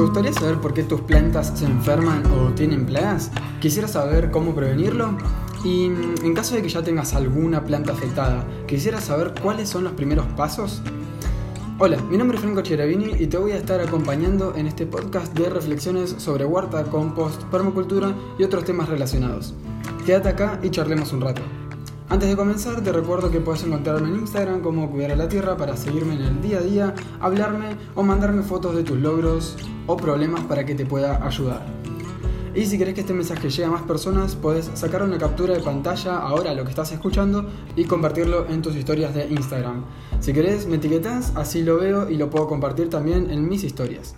¿Te 0.00 0.04
gustaría 0.04 0.32
saber 0.32 0.56
por 0.62 0.72
qué 0.72 0.82
tus 0.82 1.02
plantas 1.02 1.52
se 1.54 1.66
enferman 1.66 2.24
o 2.32 2.54
tienen 2.54 2.86
plagas? 2.86 3.30
¿Quisieras 3.60 3.90
saber 3.90 4.30
cómo 4.30 4.54
prevenirlo? 4.54 5.18
Y 5.62 5.90
mm, 5.90 6.24
en 6.24 6.32
caso 6.32 6.54
de 6.54 6.62
que 6.62 6.70
ya 6.70 6.82
tengas 6.82 7.12
alguna 7.12 7.62
planta 7.62 7.92
afectada, 7.92 8.46
¿quisieras 8.66 9.04
saber 9.04 9.34
cuáles 9.42 9.68
son 9.68 9.84
los 9.84 9.92
primeros 9.92 10.24
pasos? 10.28 10.80
Hola, 11.78 11.98
mi 12.10 12.16
nombre 12.16 12.38
es 12.38 12.42
Franco 12.42 12.62
Cheravini 12.62 13.12
y 13.18 13.26
te 13.26 13.36
voy 13.36 13.52
a 13.52 13.58
estar 13.58 13.78
acompañando 13.78 14.54
en 14.56 14.68
este 14.68 14.86
podcast 14.86 15.36
de 15.36 15.50
reflexiones 15.50 16.14
sobre 16.16 16.46
huerta, 16.46 16.82
compost, 16.84 17.42
permacultura 17.50 18.14
y 18.38 18.44
otros 18.44 18.64
temas 18.64 18.88
relacionados. 18.88 19.52
Quédate 20.06 20.30
acá 20.30 20.58
y 20.62 20.70
charlemos 20.70 21.12
un 21.12 21.20
rato. 21.20 21.42
Antes 22.10 22.28
de 22.28 22.34
comenzar, 22.34 22.82
te 22.82 22.90
recuerdo 22.90 23.30
que 23.30 23.38
puedes 23.38 23.62
encontrarme 23.62 24.08
en 24.08 24.16
Instagram 24.16 24.62
como 24.62 24.90
Cuidar 24.90 25.12
a 25.12 25.16
la 25.16 25.28
Tierra 25.28 25.56
para 25.56 25.76
seguirme 25.76 26.14
en 26.14 26.22
el 26.22 26.42
día 26.42 26.58
a 26.58 26.60
día, 26.60 26.94
hablarme 27.20 27.76
o 27.94 28.02
mandarme 28.02 28.42
fotos 28.42 28.74
de 28.74 28.82
tus 28.82 28.98
logros 28.98 29.56
o 29.86 29.96
problemas 29.96 30.40
para 30.42 30.66
que 30.66 30.74
te 30.74 30.84
pueda 30.84 31.24
ayudar. 31.24 31.64
Y 32.52 32.66
si 32.66 32.78
querés 32.78 32.94
que 32.94 33.02
este 33.02 33.12
mensaje 33.12 33.48
llegue 33.48 33.64
a 33.64 33.70
más 33.70 33.82
personas, 33.82 34.34
puedes 34.34 34.72
sacar 34.74 35.04
una 35.04 35.18
captura 35.18 35.54
de 35.54 35.60
pantalla 35.60 36.16
ahora 36.16 36.52
lo 36.52 36.64
que 36.64 36.70
estás 36.70 36.90
escuchando 36.90 37.48
y 37.76 37.84
compartirlo 37.84 38.48
en 38.48 38.60
tus 38.60 38.74
historias 38.74 39.14
de 39.14 39.28
Instagram. 39.28 39.84
Si 40.18 40.32
querés, 40.32 40.66
me 40.66 40.76
etiquetas, 40.78 41.32
así 41.36 41.62
lo 41.62 41.78
veo 41.78 42.10
y 42.10 42.16
lo 42.16 42.28
puedo 42.28 42.48
compartir 42.48 42.90
también 42.90 43.30
en 43.30 43.48
mis 43.48 43.62
historias. 43.62 44.16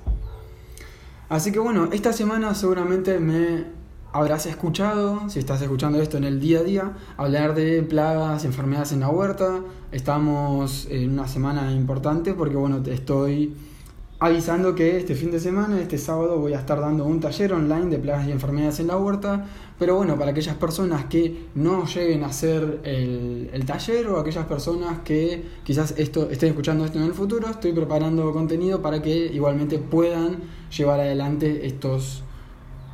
Así 1.28 1.52
que 1.52 1.58
bueno, 1.58 1.90
esta 1.92 2.14
semana 2.14 2.54
seguramente 2.54 3.20
me 3.20 3.81
habrás 4.12 4.46
escuchado, 4.46 5.28
si 5.28 5.38
estás 5.38 5.62
escuchando 5.62 6.00
esto 6.00 6.18
en 6.18 6.24
el 6.24 6.38
día 6.38 6.60
a 6.60 6.62
día, 6.62 6.92
hablar 7.16 7.54
de 7.54 7.82
plagas 7.82 8.44
y 8.44 8.46
enfermedades 8.46 8.92
en 8.92 9.00
la 9.00 9.08
huerta. 9.08 9.60
Estamos 9.90 10.86
en 10.90 11.12
una 11.12 11.26
semana 11.28 11.72
importante 11.72 12.34
porque 12.34 12.56
bueno, 12.56 12.82
te 12.82 12.92
estoy 12.92 13.54
avisando 14.20 14.74
que 14.74 14.98
este 14.98 15.14
fin 15.14 15.32
de 15.32 15.40
semana, 15.40 15.80
este 15.80 15.98
sábado, 15.98 16.38
voy 16.38 16.52
a 16.52 16.60
estar 16.60 16.78
dando 16.78 17.04
un 17.04 17.20
taller 17.20 17.54
online 17.54 17.86
de 17.86 17.98
plagas 17.98 18.28
y 18.28 18.32
enfermedades 18.32 18.78
en 18.80 18.88
la 18.88 18.96
huerta. 18.96 19.46
Pero 19.78 19.96
bueno, 19.96 20.16
para 20.16 20.30
aquellas 20.30 20.56
personas 20.56 21.06
que 21.06 21.48
no 21.54 21.86
lleguen 21.86 22.22
a 22.22 22.26
hacer 22.26 22.80
el, 22.84 23.50
el 23.52 23.64
taller 23.64 24.06
o 24.08 24.20
aquellas 24.20 24.46
personas 24.46 25.00
que 25.00 25.42
quizás 25.64 25.94
esto, 25.96 26.30
estén 26.30 26.50
escuchando 26.50 26.84
esto 26.84 26.98
en 26.98 27.06
el 27.06 27.14
futuro, 27.14 27.48
estoy 27.48 27.72
preparando 27.72 28.30
contenido 28.32 28.80
para 28.80 29.02
que 29.02 29.26
igualmente 29.26 29.78
puedan 29.78 30.36
llevar 30.70 31.00
adelante 31.00 31.66
estos 31.66 32.22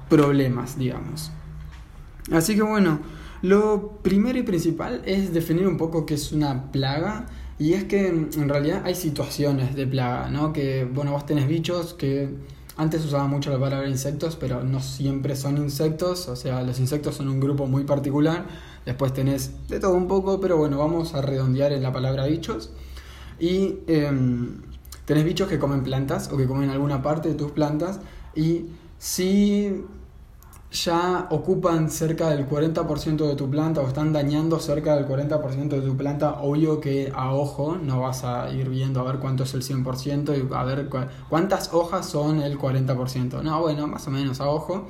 problemas, 0.08 0.78
digamos. 0.78 1.30
Así 2.32 2.54
que 2.54 2.62
bueno, 2.62 3.00
lo 3.42 3.98
primero 4.02 4.38
y 4.38 4.42
principal 4.42 5.02
es 5.04 5.32
definir 5.32 5.66
un 5.66 5.76
poco 5.76 6.06
qué 6.06 6.14
es 6.14 6.32
una 6.32 6.70
plaga. 6.70 7.26
Y 7.58 7.72
es 7.72 7.84
que 7.84 8.06
en 8.06 8.48
realidad 8.48 8.82
hay 8.84 8.94
situaciones 8.94 9.74
de 9.74 9.86
plaga, 9.86 10.30
¿no? 10.30 10.52
Que, 10.52 10.84
bueno, 10.84 11.10
vos 11.12 11.26
tenés 11.26 11.48
bichos 11.48 11.92
que 11.94 12.28
antes 12.76 13.04
usaba 13.04 13.26
mucho 13.26 13.50
la 13.50 13.58
palabra 13.58 13.88
insectos, 13.88 14.36
pero 14.36 14.62
no 14.62 14.80
siempre 14.80 15.34
son 15.34 15.56
insectos, 15.56 16.28
o 16.28 16.36
sea, 16.36 16.62
los 16.62 16.78
insectos 16.78 17.16
son 17.16 17.28
un 17.28 17.40
grupo 17.40 17.66
muy 17.66 17.82
particular. 17.82 18.46
Después 18.86 19.12
tenés 19.12 19.50
de 19.66 19.80
todo 19.80 19.94
un 19.94 20.06
poco, 20.06 20.40
pero 20.40 20.56
bueno, 20.56 20.78
vamos 20.78 21.14
a 21.14 21.20
redondear 21.20 21.72
en 21.72 21.82
la 21.82 21.92
palabra 21.92 22.26
bichos. 22.26 22.70
Y 23.40 23.80
em, 23.88 24.62
tenés 25.04 25.24
bichos 25.24 25.48
que 25.48 25.58
comen 25.58 25.82
plantas 25.82 26.30
o 26.32 26.36
que 26.36 26.46
comen 26.46 26.70
alguna 26.70 27.02
parte 27.02 27.28
de 27.28 27.34
tus 27.34 27.50
plantas. 27.50 27.98
Y 28.36 28.66
si 28.98 29.84
ya 30.70 31.28
ocupan 31.30 31.90
cerca 31.90 32.28
del 32.28 32.46
40% 32.46 33.26
de 33.26 33.36
tu 33.36 33.50
planta 33.50 33.80
o 33.80 33.88
están 33.88 34.12
dañando 34.12 34.60
cerca 34.60 34.94
del 34.96 35.06
40% 35.06 35.68
de 35.68 35.80
tu 35.80 35.96
planta, 35.96 36.40
obvio 36.42 36.80
que 36.80 37.10
a 37.14 37.32
ojo 37.32 37.78
no 37.82 38.00
vas 38.00 38.24
a 38.24 38.50
ir 38.50 38.68
viendo 38.68 39.00
a 39.00 39.04
ver 39.04 39.18
cuánto 39.18 39.44
es 39.44 39.54
el 39.54 39.62
100% 39.62 40.36
y 40.36 40.54
a 40.54 40.64
ver 40.64 40.90
cuántas 41.28 41.72
hojas 41.72 42.06
son 42.06 42.40
el 42.42 42.58
40%. 42.58 43.42
No, 43.42 43.60
bueno, 43.60 43.86
más 43.86 44.06
o 44.08 44.10
menos 44.10 44.40
a 44.40 44.48
ojo. 44.48 44.88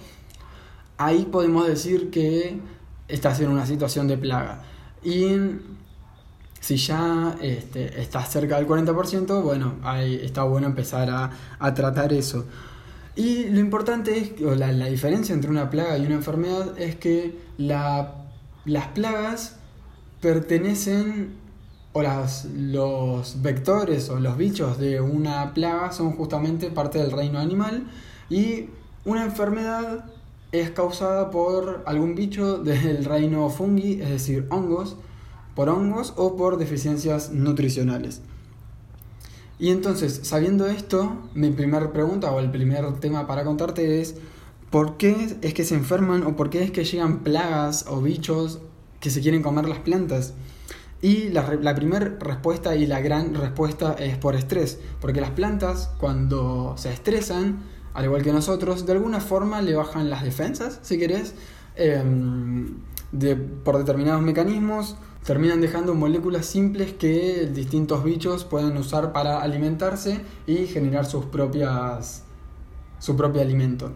Ahí 0.96 1.28
podemos 1.30 1.66
decir 1.66 2.10
que 2.10 2.58
estás 3.06 3.38
en 3.40 3.50
una 3.50 3.64
situación 3.64 4.08
de 4.08 4.18
plaga. 4.18 4.64
Y 5.04 5.28
si 6.58 6.76
ya 6.76 7.36
este, 7.40 8.00
estás 8.00 8.30
cerca 8.30 8.56
del 8.56 8.66
40%, 8.66 9.42
bueno, 9.42 9.74
ahí 9.84 10.20
está 10.24 10.42
bueno 10.42 10.66
empezar 10.66 11.08
a, 11.08 11.30
a 11.60 11.72
tratar 11.72 12.12
eso. 12.12 12.46
Y 13.18 13.48
lo 13.48 13.58
importante 13.58 14.16
es, 14.16 14.40
o 14.42 14.54
la, 14.54 14.70
diferencia 14.86 15.34
entre 15.34 15.50
una 15.50 15.70
plaga 15.70 15.98
y 15.98 16.06
una 16.06 16.14
enfermedad 16.14 16.78
es 16.78 16.94
que 16.94 17.36
las 17.58 18.06
plagas 18.94 19.56
pertenecen, 20.20 21.34
o 21.94 22.02
los 22.54 23.42
vectores 23.42 24.08
o 24.08 24.20
los 24.20 24.36
bichos 24.36 24.78
de 24.78 25.00
una 25.00 25.52
plaga 25.52 25.90
son 25.90 26.12
justamente 26.12 26.70
parte 26.70 26.98
del 26.98 27.10
reino 27.10 27.40
animal 27.40 27.88
y 28.30 28.66
una 29.04 29.24
enfermedad 29.24 30.04
es 30.52 30.70
causada 30.70 31.32
por 31.32 31.82
algún 31.86 32.14
bicho 32.14 32.58
del 32.62 33.04
reino 33.04 33.50
fungi, 33.50 34.00
es 34.00 34.10
decir, 34.10 34.46
hongos, 34.50 34.94
por 35.56 35.70
hongos 35.70 36.14
o 36.16 36.36
por 36.36 36.56
deficiencias 36.56 37.32
nutricionales. 37.32 38.22
Y 39.58 39.70
entonces, 39.70 40.20
sabiendo 40.22 40.66
esto, 40.66 41.18
mi 41.34 41.50
primera 41.50 41.92
pregunta 41.92 42.30
o 42.30 42.38
el 42.38 42.50
primer 42.50 43.00
tema 43.00 43.26
para 43.26 43.44
contarte 43.44 44.00
es, 44.00 44.14
¿por 44.70 44.96
qué 44.96 45.36
es 45.42 45.54
que 45.54 45.64
se 45.64 45.74
enferman 45.74 46.22
o 46.24 46.36
por 46.36 46.50
qué 46.50 46.62
es 46.62 46.70
que 46.70 46.84
llegan 46.84 47.20
plagas 47.20 47.84
o 47.88 48.00
bichos 48.00 48.60
que 49.00 49.10
se 49.10 49.20
quieren 49.20 49.42
comer 49.42 49.68
las 49.68 49.80
plantas? 49.80 50.34
Y 51.00 51.28
la, 51.28 51.74
primera 51.76 52.16
respuesta 52.18 52.74
y 52.74 52.86
la 52.86 53.00
gran 53.00 53.34
respuesta 53.34 53.94
es 53.98 54.16
por 54.16 54.34
estrés, 54.34 54.80
porque 55.00 55.20
las 55.20 55.30
plantas 55.30 55.90
cuando 55.98 56.74
se 56.76 56.92
estresan, 56.92 57.60
al 57.94 58.04
igual 58.04 58.22
que 58.22 58.32
nosotros, 58.32 58.84
de 58.84 58.92
alguna 58.92 59.20
forma 59.20 59.62
le 59.62 59.74
bajan 59.74 60.10
las 60.10 60.24
defensas, 60.24 60.80
si 60.82 60.98
querés, 60.98 61.34
em, 61.76 62.78
por 63.64 63.78
determinados 63.78 64.22
mecanismos, 64.22 64.96
terminan 65.24 65.60
dejando 65.60 65.94
moléculas 65.94 66.46
simples 66.46 66.92
que 66.92 67.50
distintos 67.52 68.04
bichos 68.04 68.44
pueden 68.44 68.76
usar 68.76 69.12
para 69.12 69.42
alimentarse 69.42 70.20
y 70.46 70.66
generar 70.66 71.06
sus 71.06 71.26
propias, 71.26 72.24
su 72.98 73.16
propio 73.16 73.42
alimento. 73.42 73.92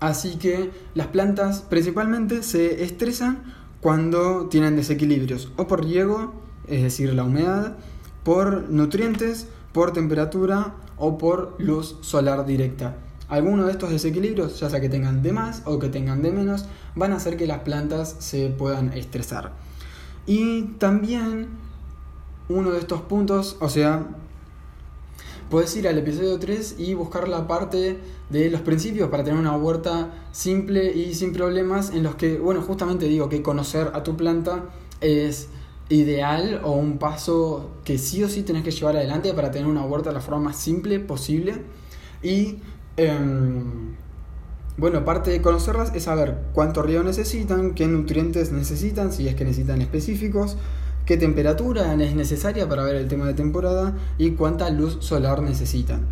Así 0.00 0.36
que 0.36 0.70
las 0.94 1.06
plantas 1.08 1.62
principalmente 1.62 2.42
se 2.42 2.82
estresan 2.84 3.54
cuando 3.80 4.48
tienen 4.48 4.76
desequilibrios, 4.76 5.52
o 5.56 5.66
por 5.66 5.84
riego, 5.84 6.34
es 6.66 6.82
decir, 6.82 7.14
la 7.14 7.24
humedad, 7.24 7.76
por 8.22 8.68
nutrientes, 8.70 9.46
por 9.72 9.92
temperatura 9.92 10.74
o 10.96 11.18
por 11.18 11.54
luz 11.58 11.96
solar 12.00 12.46
directa. 12.46 12.96
Algunos 13.28 13.66
de 13.66 13.72
estos 13.72 13.90
desequilibrios, 13.90 14.60
ya 14.60 14.70
sea 14.70 14.80
que 14.80 14.88
tengan 14.88 15.22
de 15.22 15.32
más 15.32 15.62
o 15.64 15.78
que 15.78 15.88
tengan 15.88 16.22
de 16.22 16.32
menos, 16.32 16.66
van 16.94 17.12
a 17.12 17.16
hacer 17.16 17.36
que 17.36 17.46
las 17.46 17.60
plantas 17.60 18.16
se 18.18 18.50
puedan 18.50 18.92
estresar. 18.92 19.52
Y 20.26 20.62
también 20.78 21.48
uno 22.48 22.72
de 22.72 22.78
estos 22.78 23.02
puntos, 23.02 23.56
o 23.60 23.68
sea, 23.68 24.06
puedes 25.50 25.74
ir 25.76 25.86
al 25.86 25.98
episodio 25.98 26.38
3 26.38 26.76
y 26.78 26.94
buscar 26.94 27.28
la 27.28 27.46
parte 27.46 27.98
de 28.30 28.50
los 28.50 28.60
principios 28.62 29.10
para 29.10 29.24
tener 29.24 29.38
una 29.38 29.56
huerta 29.56 30.12
simple 30.32 30.92
y 30.92 31.14
sin 31.14 31.32
problemas 31.32 31.90
en 31.90 32.02
los 32.02 32.14
que, 32.14 32.38
bueno, 32.38 32.62
justamente 32.62 33.06
digo 33.06 33.28
que 33.28 33.42
conocer 33.42 33.90
a 33.94 34.02
tu 34.02 34.16
planta 34.16 34.64
es 35.00 35.48
ideal 35.90 36.60
o 36.64 36.72
un 36.72 36.98
paso 36.98 37.70
que 37.84 37.98
sí 37.98 38.22
o 38.24 38.28
sí 38.28 38.42
tenés 38.42 38.64
que 38.64 38.70
llevar 38.70 38.96
adelante 38.96 39.32
para 39.34 39.50
tener 39.50 39.68
una 39.68 39.84
huerta 39.84 40.10
de 40.10 40.14
la 40.14 40.20
forma 40.20 40.40
más 40.40 40.56
simple 40.56 40.98
posible. 41.00 41.62
Y 42.22 42.58
em, 42.96 43.94
bueno, 44.76 45.04
parte 45.04 45.30
de 45.30 45.40
conocerlas 45.40 45.92
es 45.94 46.04
saber 46.04 46.36
cuánto 46.52 46.82
río 46.82 47.02
necesitan, 47.04 47.74
qué 47.74 47.86
nutrientes 47.86 48.50
necesitan, 48.50 49.12
si 49.12 49.28
es 49.28 49.36
que 49.36 49.44
necesitan 49.44 49.80
específicos, 49.80 50.56
qué 51.06 51.16
temperatura 51.16 51.94
es 51.94 52.14
necesaria 52.14 52.68
para 52.68 52.82
ver 52.82 52.96
el 52.96 53.06
tema 53.06 53.26
de 53.26 53.34
temporada 53.34 53.94
y 54.18 54.32
cuánta 54.32 54.70
luz 54.70 54.98
solar 55.00 55.42
necesitan. 55.42 56.06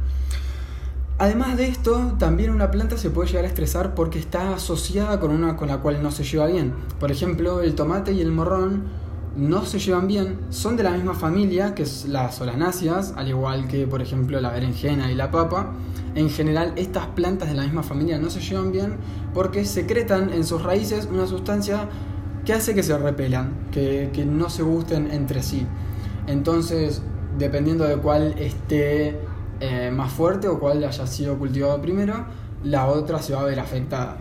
Además 1.18 1.56
de 1.56 1.68
esto, 1.68 2.14
también 2.18 2.50
una 2.50 2.70
planta 2.70 2.96
se 2.96 3.10
puede 3.10 3.28
llegar 3.28 3.44
a 3.44 3.48
estresar 3.48 3.94
porque 3.94 4.18
está 4.18 4.54
asociada 4.54 5.20
con 5.20 5.30
una 5.30 5.56
con 5.56 5.68
la 5.68 5.78
cual 5.78 6.02
no 6.02 6.10
se 6.10 6.24
lleva 6.24 6.46
bien. 6.46 6.72
Por 6.98 7.10
ejemplo, 7.10 7.62
el 7.62 7.74
tomate 7.74 8.12
y 8.12 8.20
el 8.20 8.32
morrón 8.32 8.84
no 9.36 9.64
se 9.64 9.78
llevan 9.78 10.06
bien, 10.08 10.38
son 10.50 10.76
de 10.76 10.82
la 10.82 10.90
misma 10.90 11.14
familia 11.14 11.74
que 11.74 11.84
las 12.08 12.34
solanáceas, 12.34 13.14
al 13.16 13.28
igual 13.28 13.66
que 13.66 13.86
por 13.86 14.02
ejemplo 14.02 14.40
la 14.40 14.50
berenjena 14.50 15.10
y 15.10 15.14
la 15.14 15.30
papa. 15.30 15.72
En 16.14 16.28
general 16.28 16.72
estas 16.76 17.06
plantas 17.08 17.48
de 17.48 17.54
la 17.54 17.62
misma 17.62 17.82
familia 17.82 18.18
no 18.18 18.28
se 18.28 18.40
llevan 18.40 18.72
bien 18.72 18.96
porque 19.32 19.64
secretan 19.64 20.32
en 20.32 20.44
sus 20.44 20.62
raíces 20.62 21.08
una 21.10 21.26
sustancia 21.26 21.88
que 22.44 22.52
hace 22.52 22.74
que 22.74 22.82
se 22.82 22.96
repelan, 22.98 23.68
que, 23.70 24.10
no 24.26 24.50
se 24.50 24.62
gusten 24.62 25.10
entre 25.10 25.42
sí. 25.42 25.66
Entonces, 26.26 27.02
dependiendo 27.38 27.84
de 27.84 27.96
cuál 27.96 28.34
esté 28.38 29.16
eh, 29.60 29.90
más 29.92 30.12
fuerte 30.12 30.48
o 30.48 30.58
cuál 30.58 30.82
haya 30.84 31.06
sido 31.06 31.38
cultivado 31.38 31.80
primero, 31.80 32.26
la 32.64 32.88
otra 32.88 33.20
se 33.20 33.34
va 33.34 33.42
a 33.42 33.44
ver 33.44 33.60
afectada. 33.60 34.16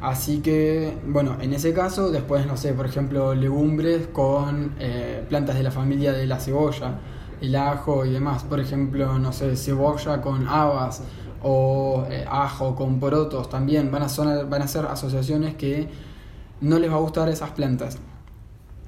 Así 0.00 0.38
que, 0.40 0.96
bueno, 1.06 1.36
en 1.40 1.52
ese 1.52 1.72
caso, 1.72 2.10
después, 2.10 2.46
no 2.46 2.56
sé, 2.56 2.72
por 2.72 2.86
ejemplo, 2.86 3.34
legumbres 3.34 4.06
con 4.08 4.74
eh, 4.78 5.24
plantas 5.28 5.56
de 5.56 5.64
la 5.64 5.72
familia 5.72 6.12
de 6.12 6.26
la 6.26 6.38
cebolla, 6.38 6.98
el 7.40 7.54
ajo 7.56 8.04
y 8.04 8.12
demás. 8.12 8.44
Por 8.44 8.60
ejemplo, 8.60 9.18
no 9.18 9.32
sé, 9.32 9.56
cebolla 9.56 10.20
con 10.20 10.46
habas 10.46 11.02
o 11.42 12.06
eh, 12.10 12.24
ajo 12.28 12.74
con 12.74 13.00
porotos 13.00 13.48
también 13.48 13.90
van 13.90 14.02
a, 14.02 14.08
son, 14.08 14.48
van 14.50 14.62
a 14.62 14.68
ser 14.68 14.86
asociaciones 14.86 15.54
que 15.54 15.88
no 16.60 16.78
les 16.78 16.90
va 16.90 16.96
a 16.96 17.00
gustar 17.00 17.28
esas 17.28 17.50
plantas. 17.50 17.98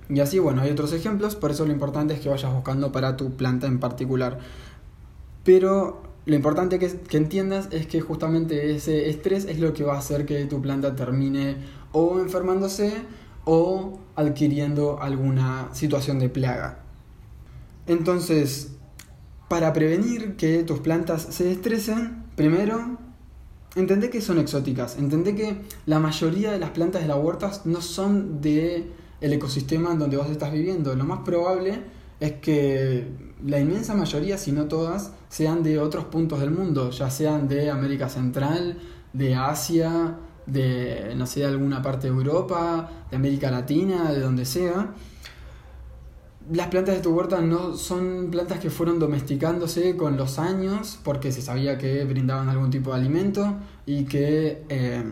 Y 0.08 0.18
así, 0.20 0.38
bueno, 0.38 0.62
hay 0.62 0.70
otros 0.70 0.92
ejemplos, 0.92 1.36
por 1.36 1.52
eso 1.52 1.64
lo 1.64 1.72
importante 1.72 2.14
es 2.14 2.20
que 2.20 2.28
vayas 2.28 2.52
buscando 2.52 2.90
para 2.90 3.16
tu 3.16 3.34
planta 3.34 3.68
en 3.68 3.78
particular. 3.78 4.38
Pero 5.44 6.02
lo 6.26 6.34
importante 6.34 6.78
que, 6.78 6.88
que 6.88 7.16
entiendas 7.16 7.68
es 7.70 7.86
que 7.86 8.00
justamente 8.00 8.74
ese 8.74 9.08
estrés 9.08 9.44
es 9.44 9.60
lo 9.60 9.72
que 9.72 9.84
va 9.84 9.94
a 9.94 9.98
hacer 9.98 10.26
que 10.26 10.44
tu 10.46 10.60
planta 10.60 10.96
termine 10.96 11.56
o 11.92 12.18
enfermándose 12.18 12.92
o 13.44 14.00
adquiriendo 14.16 15.00
alguna 15.00 15.68
situación 15.72 16.18
de 16.18 16.28
plaga. 16.28 16.80
Entonces, 17.86 18.72
para 19.50 19.72
prevenir 19.72 20.36
que 20.36 20.62
tus 20.62 20.78
plantas 20.78 21.22
se 21.22 21.50
estresen, 21.50 22.22
primero, 22.36 22.98
entendé 23.74 24.08
que 24.08 24.20
son 24.20 24.38
exóticas, 24.38 24.96
entendé 24.96 25.34
que 25.34 25.56
la 25.86 25.98
mayoría 25.98 26.52
de 26.52 26.60
las 26.60 26.70
plantas 26.70 27.02
de 27.02 27.08
las 27.08 27.18
huertas 27.18 27.66
no 27.66 27.80
son 27.80 28.40
de 28.40 28.92
el 29.20 29.32
ecosistema 29.32 29.90
en 29.90 29.98
donde 29.98 30.16
vos 30.16 30.30
estás 30.30 30.52
viviendo. 30.52 30.94
Lo 30.94 31.02
más 31.02 31.22
probable 31.24 31.82
es 32.20 32.34
que 32.34 33.08
la 33.44 33.58
inmensa 33.58 33.92
mayoría, 33.94 34.38
si 34.38 34.52
no 34.52 34.66
todas, 34.66 35.14
sean 35.28 35.64
de 35.64 35.80
otros 35.80 36.04
puntos 36.04 36.38
del 36.38 36.52
mundo, 36.52 36.90
ya 36.90 37.10
sean 37.10 37.48
de 37.48 37.70
América 37.70 38.08
Central, 38.08 38.78
de 39.12 39.34
Asia, 39.34 40.16
de, 40.46 41.12
no 41.16 41.26
sé, 41.26 41.40
de 41.40 41.46
alguna 41.46 41.82
parte 41.82 42.06
de 42.06 42.12
Europa, 42.16 42.88
de 43.10 43.16
América 43.16 43.50
Latina, 43.50 44.12
de 44.12 44.20
donde 44.20 44.44
sea. 44.44 44.94
Las 46.52 46.66
plantas 46.66 46.96
de 46.96 47.00
tu 47.00 47.10
huerta 47.10 47.40
no 47.40 47.76
son 47.76 48.28
plantas 48.32 48.58
que 48.58 48.70
fueron 48.70 48.98
domesticándose 48.98 49.96
con 49.96 50.16
los 50.16 50.40
años 50.40 50.98
porque 51.04 51.30
se 51.30 51.42
sabía 51.42 51.78
que 51.78 52.04
brindaban 52.04 52.48
algún 52.48 52.70
tipo 52.70 52.90
de 52.90 52.96
alimento 52.96 53.54
y 53.86 54.04
que 54.04 54.64
eh, 54.68 55.04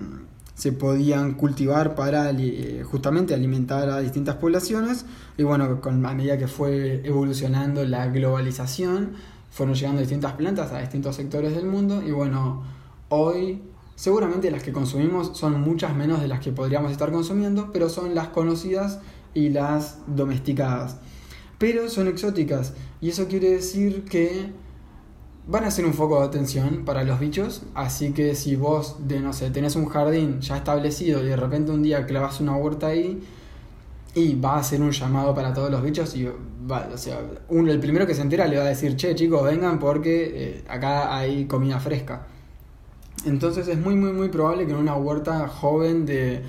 se 0.54 0.72
podían 0.72 1.34
cultivar 1.34 1.94
para 1.94 2.30
eh, 2.30 2.82
justamente 2.84 3.34
alimentar 3.34 3.88
a 3.88 4.00
distintas 4.00 4.34
poblaciones 4.34 5.06
y 5.36 5.44
bueno, 5.44 5.80
con, 5.80 6.04
a 6.04 6.12
medida 6.12 6.38
que 6.38 6.48
fue 6.48 7.02
evolucionando 7.04 7.84
la 7.84 8.08
globalización, 8.08 9.12
fueron 9.52 9.76
llegando 9.76 10.00
distintas 10.00 10.32
plantas 10.32 10.72
a 10.72 10.80
distintos 10.80 11.14
sectores 11.14 11.54
del 11.54 11.66
mundo 11.66 12.02
y 12.04 12.10
bueno, 12.10 12.64
hoy 13.10 13.62
Seguramente 13.98 14.52
las 14.52 14.62
que 14.62 14.72
consumimos 14.72 15.36
son 15.36 15.60
muchas 15.60 15.92
menos 15.92 16.20
de 16.20 16.28
las 16.28 16.38
que 16.38 16.52
podríamos 16.52 16.92
estar 16.92 17.10
consumiendo, 17.10 17.70
pero 17.72 17.88
son 17.88 18.14
las 18.14 18.28
conocidas 18.28 19.00
y 19.34 19.48
las 19.48 19.98
domesticadas. 20.06 20.98
Pero 21.58 21.88
son 21.88 22.08
exóticas 22.08 22.72
y 23.00 23.10
eso 23.10 23.26
quiere 23.26 23.50
decir 23.50 24.04
que 24.04 24.46
van 25.46 25.64
a 25.64 25.70
ser 25.70 25.86
un 25.86 25.94
foco 25.94 26.20
de 26.20 26.26
atención 26.26 26.84
para 26.84 27.04
los 27.04 27.18
bichos, 27.18 27.62
así 27.74 28.12
que 28.12 28.34
si 28.34 28.54
vos 28.54 28.96
de 29.08 29.20
no 29.20 29.32
sé, 29.32 29.50
tenés 29.50 29.76
un 29.76 29.86
jardín 29.86 30.40
ya 30.40 30.58
establecido 30.58 31.22
y 31.24 31.28
de 31.28 31.36
repente 31.36 31.72
un 31.72 31.82
día 31.82 32.06
clavas 32.06 32.40
una 32.40 32.54
huerta 32.54 32.88
ahí 32.88 33.20
y 34.14 34.34
va 34.34 34.58
a 34.58 34.62
ser 34.62 34.82
un 34.82 34.90
llamado 34.90 35.34
para 35.34 35.52
todos 35.52 35.70
los 35.70 35.82
bichos 35.82 36.14
y 36.16 36.28
va, 36.70 36.88
o 36.92 36.98
sea, 36.98 37.20
el 37.50 37.80
primero 37.80 38.06
que 38.06 38.14
se 38.14 38.22
entera 38.22 38.46
le 38.46 38.58
va 38.58 38.64
a 38.64 38.68
decir, 38.68 38.94
"Che, 38.96 39.14
chicos, 39.14 39.42
vengan 39.42 39.78
porque 39.78 40.32
eh, 40.34 40.64
acá 40.68 41.16
hay 41.16 41.46
comida 41.46 41.80
fresca." 41.80 42.26
Entonces 43.24 43.68
es 43.68 43.78
muy, 43.78 43.94
muy, 43.94 44.12
muy 44.12 44.28
probable 44.28 44.66
que 44.66 44.72
en 44.72 44.78
una 44.78 44.96
huerta 44.96 45.48
joven 45.48 46.06
de... 46.06 46.42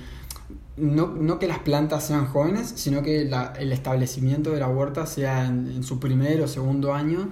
No, 0.79 1.39
que 1.39 1.47
las 1.47 1.59
plantas 1.59 2.07
sean 2.07 2.27
jóvenes, 2.27 2.73
sino 2.75 3.01
que 3.01 3.21
el 3.21 3.71
establecimiento 3.71 4.51
de 4.51 4.59
la 4.59 4.67
huerta 4.67 5.05
sea 5.05 5.45
en, 5.45 5.83
su 5.83 5.99
primer 5.99 6.41
o 6.41 6.47
segundo 6.47 6.93
año, 6.93 7.29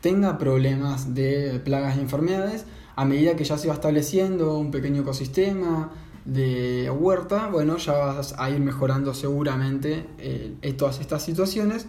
tenga 0.00 0.38
problemas 0.38 1.14
de 1.14 1.60
plagas 1.64 1.96
y 1.96 2.00
enfermedades. 2.00 2.66
A 2.96 3.04
medida 3.04 3.34
que 3.34 3.44
ya 3.44 3.58
se 3.58 3.68
va 3.68 3.74
estableciendo 3.74 4.56
un 4.56 4.70
pequeño 4.70 5.02
ecosistema 5.02 5.90
de 6.24 6.90
huerta, 6.90 7.48
bueno, 7.48 7.76
ya 7.78 7.92
vas 7.92 8.34
a 8.38 8.48
ir 8.50 8.60
mejorando 8.60 9.12
seguramente 9.12 10.06
eh, 10.18 10.74
todas 10.78 11.00
estas 11.00 11.22
situaciones. 11.22 11.86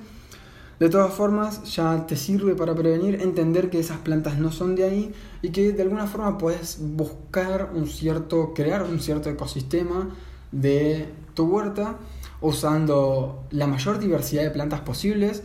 De 0.80 0.90
todas 0.90 1.14
formas, 1.14 1.64
ya 1.74 2.06
te 2.06 2.18
sirve 2.18 2.54
para 2.54 2.76
prevenir 2.76 3.22
entender 3.22 3.70
que 3.70 3.80
esas 3.80 4.00
plantas 4.00 4.38
no 4.40 4.52
son 4.52 4.76
de 4.76 4.84
ahí 4.84 5.14
y 5.42 5.50
que 5.52 5.72
de 5.72 5.84
alguna 5.84 6.06
forma 6.06 6.38
puedes 6.38 6.80
buscar 6.82 7.72
un 7.74 7.88
cierto, 7.88 8.54
crear 8.54 8.84
un 8.84 9.00
cierto 9.00 9.30
ecosistema 9.30 10.10
de 10.56 11.08
tu 11.34 11.46
huerta 11.46 11.98
usando 12.42 13.44
la 13.52 13.68
mayor 13.68 14.00
diversidad 14.00 14.44
de 14.44 14.52
plantas 14.52 14.82
posibles, 14.82 15.44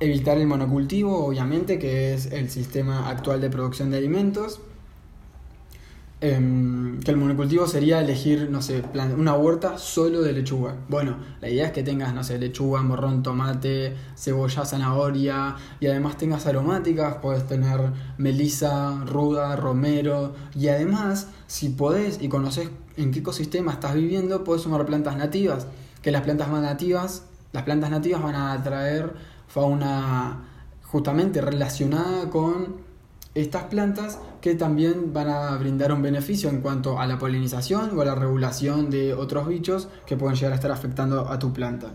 evitar 0.00 0.38
el 0.38 0.46
monocultivo, 0.46 1.26
obviamente, 1.26 1.78
que 1.78 2.14
es 2.14 2.26
el 2.26 2.50
sistema 2.50 3.08
actual 3.08 3.40
de 3.40 3.50
producción 3.50 3.90
de 3.90 3.98
alimentos 3.98 4.60
Em, 6.26 7.00
que 7.00 7.10
el 7.10 7.18
monocultivo 7.18 7.66
sería 7.66 8.00
elegir, 8.00 8.48
no 8.50 8.62
sé, 8.62 8.82
una 9.14 9.34
huerta 9.34 9.76
solo 9.76 10.22
de 10.22 10.32
lechuga. 10.32 10.74
Bueno, 10.88 11.18
la 11.42 11.50
idea 11.50 11.66
es 11.66 11.72
que 11.72 11.82
tengas, 11.82 12.14
no 12.14 12.24
sé, 12.24 12.38
lechuga, 12.38 12.80
morrón, 12.80 13.22
tomate, 13.22 13.94
cebolla, 14.16 14.64
zanahoria 14.64 15.56
y 15.80 15.86
además 15.86 16.16
tengas 16.16 16.46
aromáticas, 16.46 17.16
puedes 17.20 17.46
tener 17.46 17.92
melisa, 18.16 19.04
ruda, 19.04 19.54
romero 19.56 20.34
y 20.54 20.68
además, 20.68 21.28
si 21.46 21.68
podés 21.68 22.22
y 22.22 22.30
conoces 22.30 22.70
en 22.96 23.10
qué 23.10 23.20
ecosistema 23.20 23.72
estás 23.72 23.94
viviendo, 23.94 24.44
puedes 24.44 24.62
sumar 24.62 24.84
plantas 24.86 25.16
nativas, 25.16 25.66
que 26.02 26.10
las 26.10 26.22
plantas 26.22 26.48
nativas, 26.48 27.24
las 27.52 27.62
plantas 27.62 27.90
nativas 27.90 28.22
van 28.22 28.34
a 28.34 28.52
atraer 28.52 29.14
fauna 29.48 30.44
justamente 30.82 31.40
relacionada 31.40 32.30
con 32.30 32.76
estas 33.34 33.64
plantas 33.64 34.18
que 34.40 34.54
también 34.54 35.12
van 35.12 35.28
a 35.28 35.56
brindar 35.56 35.92
un 35.92 36.02
beneficio 36.02 36.48
en 36.48 36.60
cuanto 36.60 37.00
a 37.00 37.06
la 37.06 37.18
polinización 37.18 37.96
o 37.96 38.02
a 38.02 38.04
la 38.04 38.14
regulación 38.14 38.90
de 38.90 39.12
otros 39.12 39.48
bichos 39.48 39.88
que 40.06 40.16
pueden 40.16 40.36
llegar 40.36 40.52
a 40.52 40.56
estar 40.56 40.70
afectando 40.70 41.28
a 41.28 41.38
tu 41.38 41.52
planta. 41.52 41.88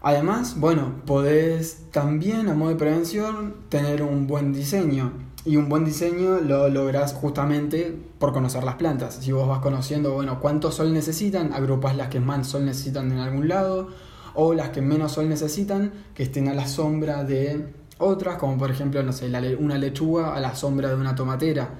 Además, 0.00 0.58
bueno, 0.58 1.02
podés 1.06 1.90
también 1.90 2.48
a 2.48 2.54
modo 2.54 2.70
de 2.70 2.76
prevención 2.76 3.54
tener 3.68 4.02
un 4.02 4.26
buen 4.26 4.52
diseño. 4.52 5.12
Y 5.46 5.56
un 5.56 5.68
buen 5.68 5.84
diseño 5.84 6.40
lo 6.40 6.68
lográs 6.70 7.12
justamente 7.12 7.94
por 8.18 8.32
conocer 8.32 8.64
las 8.64 8.76
plantas. 8.76 9.16
Si 9.16 9.30
vos 9.30 9.46
vas 9.46 9.58
conociendo, 9.58 10.14
bueno, 10.14 10.40
cuánto 10.40 10.72
sol 10.72 10.94
necesitan, 10.94 11.52
agrupás 11.52 11.96
las 11.96 12.08
que 12.08 12.18
más 12.18 12.46
sol 12.46 12.64
necesitan 12.64 13.12
en 13.12 13.18
algún 13.18 13.48
lado, 13.48 13.90
o 14.34 14.54
las 14.54 14.70
que 14.70 14.80
menos 14.80 15.12
sol 15.12 15.28
necesitan, 15.28 15.92
que 16.14 16.22
estén 16.22 16.48
a 16.48 16.54
la 16.54 16.66
sombra 16.66 17.24
de 17.24 17.68
otras, 17.98 18.36
como 18.38 18.56
por 18.56 18.70
ejemplo, 18.70 19.02
no 19.02 19.12
sé, 19.12 19.30
una 19.58 19.76
lechuga 19.76 20.34
a 20.34 20.40
la 20.40 20.54
sombra 20.54 20.88
de 20.88 20.94
una 20.94 21.14
tomatera. 21.14 21.70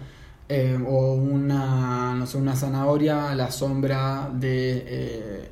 Eh, 0.47 0.79
o 0.87 1.15
una, 1.15 2.15
no 2.15 2.27
sé, 2.27 2.37
una 2.37 2.55
zanahoria 2.55 3.31
a 3.31 3.35
la 3.35 3.51
sombra 3.51 4.31
de... 4.33 4.85
Eh, 4.87 5.51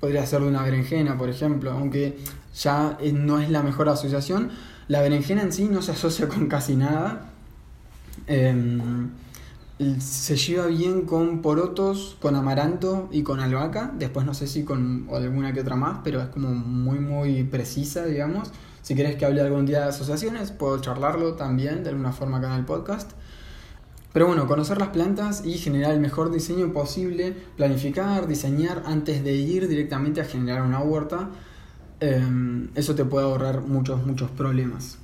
podría 0.00 0.26
ser 0.26 0.40
de 0.40 0.48
una 0.48 0.62
berenjena, 0.62 1.16
por 1.16 1.28
ejemplo, 1.28 1.70
aunque 1.70 2.18
ya 2.54 2.98
eh, 3.00 3.12
no 3.12 3.40
es 3.40 3.50
la 3.50 3.62
mejor 3.62 3.88
asociación. 3.88 4.50
La 4.88 5.00
berenjena 5.00 5.42
en 5.42 5.52
sí 5.52 5.68
no 5.70 5.80
se 5.80 5.92
asocia 5.92 6.28
con 6.28 6.48
casi 6.48 6.76
nada. 6.76 7.30
Em, 8.26 9.10
se 9.98 10.36
lleva 10.36 10.66
bien 10.66 11.02
con 11.02 11.42
porotos, 11.42 12.16
con 12.20 12.34
amaranto 12.34 13.08
y 13.12 13.22
con 13.22 13.40
albahaca. 13.40 13.92
Después 13.98 14.24
no 14.24 14.34
sé 14.34 14.46
si 14.46 14.64
con 14.64 15.08
alguna 15.12 15.52
que 15.52 15.60
otra 15.60 15.76
más, 15.76 15.98
pero 16.02 16.22
es 16.22 16.28
como 16.28 16.48
muy, 16.48 16.98
muy 16.98 17.44
precisa, 17.44 18.04
digamos. 18.04 18.50
Si 18.82 18.94
querés 18.94 19.16
que 19.16 19.26
hable 19.26 19.40
algún 19.40 19.66
día 19.66 19.80
de 19.80 19.88
asociaciones, 19.88 20.50
puedo 20.52 20.80
charlarlo 20.80 21.34
también 21.34 21.82
de 21.82 21.90
alguna 21.90 22.12
forma 22.12 22.38
acá 22.38 22.48
en 22.48 22.60
el 22.60 22.64
podcast. 22.64 23.12
Pero 24.12 24.28
bueno, 24.28 24.46
conocer 24.46 24.78
las 24.78 24.88
plantas 24.88 25.44
y 25.44 25.58
generar 25.58 25.92
el 25.92 26.00
mejor 26.00 26.32
diseño 26.32 26.72
posible, 26.72 27.36
planificar, 27.56 28.26
diseñar 28.26 28.82
antes 28.86 29.22
de 29.22 29.34
ir 29.34 29.68
directamente 29.68 30.22
a 30.22 30.24
generar 30.24 30.62
una 30.62 30.80
huerta, 30.80 31.28
em, 32.00 32.70
eso 32.74 32.94
te 32.94 33.04
puede 33.04 33.26
ahorrar 33.26 33.60
muchos, 33.60 34.06
muchos 34.06 34.30
problemas. 34.30 34.98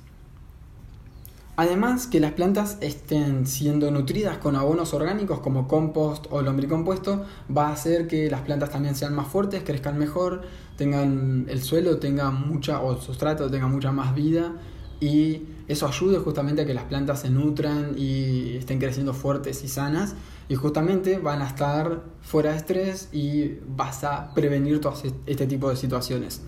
Además, 1.55 2.07
que 2.07 2.19
las 2.19 2.31
plantas 2.31 2.77
estén 2.81 3.45
siendo 3.45 3.91
nutridas 3.91 4.39
con 4.39 4.55
abonos 4.55 4.95
orgánicos 4.95 5.39
como 5.39 5.67
compost 5.67 6.25
o 6.31 6.41
lombricompuesto 6.41 7.25
va 7.55 7.67
a 7.67 7.73
hacer 7.73 8.07
que 8.07 8.29
las 8.31 8.41
plantas 8.41 8.71
también 8.71 8.95
sean 8.95 9.13
más 9.13 9.27
fuertes, 9.27 9.61
crezcan 9.63 9.99
mejor, 9.99 10.41
tengan 10.77 11.45
el 11.47 11.61
suelo 11.61 11.97
tenga 11.97 12.31
mucha 12.31 12.81
o 12.81 12.93
el 12.95 13.01
sustrato 13.01 13.51
tenga 13.51 13.67
mucha 13.67 13.91
más 13.91 14.15
vida 14.15 14.53
y 14.99 15.43
eso 15.67 15.87
ayude 15.87 16.17
justamente 16.17 16.63
a 16.63 16.65
que 16.65 16.73
las 16.73 16.85
plantas 16.85 17.21
se 17.21 17.29
nutran 17.29 17.93
y 17.97 18.55
estén 18.55 18.79
creciendo 18.79 19.13
fuertes 19.13 19.63
y 19.63 19.67
sanas 19.67 20.15
y 20.49 20.55
justamente 20.55 21.19
van 21.19 21.43
a 21.43 21.47
estar 21.47 22.01
fuera 22.21 22.51
de 22.51 22.57
estrés 22.57 23.09
y 23.11 23.59
vas 23.67 24.03
a 24.03 24.33
prevenir 24.33 24.81
todo 24.81 24.95
este 25.27 25.45
tipo 25.45 25.69
de 25.69 25.75
situaciones 25.75 26.41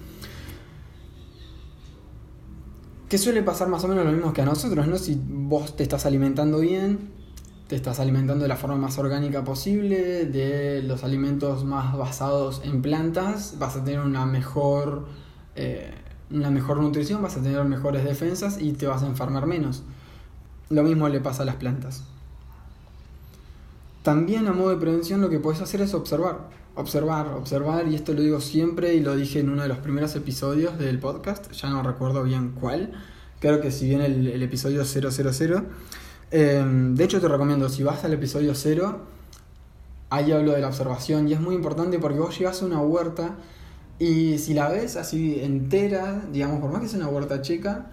que 3.15 3.19
suele 3.19 3.43
pasar 3.43 3.69
más 3.69 3.81
o 3.85 3.87
menos 3.87 4.03
lo 4.03 4.11
mismo 4.11 4.33
que 4.33 4.41
a 4.41 4.45
nosotros, 4.45 4.85
¿no? 4.89 4.97
Si 4.97 5.17
vos 5.25 5.77
te 5.77 5.83
estás 5.83 6.05
alimentando 6.05 6.59
bien, 6.59 7.11
te 7.69 7.77
estás 7.77 8.01
alimentando 8.01 8.43
de 8.43 8.49
la 8.49 8.57
forma 8.57 8.75
más 8.75 8.97
orgánica 8.97 9.41
posible, 9.45 10.25
de 10.25 10.83
los 10.83 11.05
alimentos 11.05 11.63
más 11.63 11.95
basados 11.97 12.59
en 12.65 12.81
plantas, 12.81 13.55
vas 13.57 13.77
a 13.77 13.85
tener 13.85 14.01
una 14.01 14.25
mejor, 14.25 15.07
eh, 15.55 15.93
una 16.29 16.51
mejor 16.51 16.81
nutrición, 16.81 17.21
vas 17.21 17.37
a 17.37 17.41
tener 17.41 17.63
mejores 17.63 18.03
defensas 18.03 18.61
y 18.61 18.73
te 18.73 18.85
vas 18.85 19.01
a 19.01 19.07
enfermar 19.07 19.45
menos. 19.45 19.83
lo 20.67 20.83
mismo 20.83 21.07
le 21.07 21.21
pasa 21.21 21.43
a 21.43 21.45
las 21.45 21.55
plantas. 21.55 22.03
También 24.03 24.45
a 24.47 24.51
modo 24.51 24.71
de 24.71 24.75
prevención 24.75 25.21
lo 25.21 25.29
que 25.29 25.39
puedes 25.39 25.61
hacer 25.61 25.79
es 25.79 25.93
observar, 25.93 26.49
observar, 26.75 27.27
observar, 27.27 27.87
y 27.87 27.95
esto 27.95 28.13
lo 28.13 28.21
digo 28.21 28.41
siempre 28.41 28.93
y 28.93 28.99
lo 28.99 29.15
dije 29.15 29.39
en 29.39 29.49
uno 29.49 29.63
de 29.63 29.67
los 29.67 29.77
primeros 29.79 30.15
episodios 30.15 30.77
del 30.77 30.99
podcast, 30.99 31.51
ya 31.51 31.69
no 31.69 31.81
recuerdo 31.81 32.23
bien 32.23 32.51
cuál, 32.51 32.91
creo 33.39 33.61
que 33.61 33.71
si 33.71 33.87
bien 33.87 34.01
el, 34.01 34.41
episodio 34.43 34.83
000. 34.83 35.09
Em, 36.31 36.95
de 36.95 37.03
hecho 37.03 37.21
te 37.21 37.27
recomiendo, 37.27 37.69
si 37.69 37.83
vas 37.83 38.03
al 38.03 38.13
episodio 38.13 38.53
0, 38.55 38.99
ahí 40.09 40.31
hablo 40.31 40.51
de 40.51 40.61
la 40.61 40.67
observación 40.67 41.27
y 41.27 41.33
es 41.33 41.39
muy 41.39 41.55
importante 41.55 41.99
porque 41.99 42.19
vos 42.19 42.37
llegas 42.37 42.61
a 42.61 42.65
una 42.65 42.81
huerta 42.81 43.35
y 43.99 44.37
si 44.39 44.53
la 44.53 44.69
ves 44.69 44.97
así 44.97 45.39
entera, 45.41 46.25
digamos, 46.31 46.59
por 46.59 46.71
más 46.71 46.81
que 46.81 46.89
sea 46.89 46.99
una 46.99 47.07
huerta 47.07 47.41
chica 47.41 47.91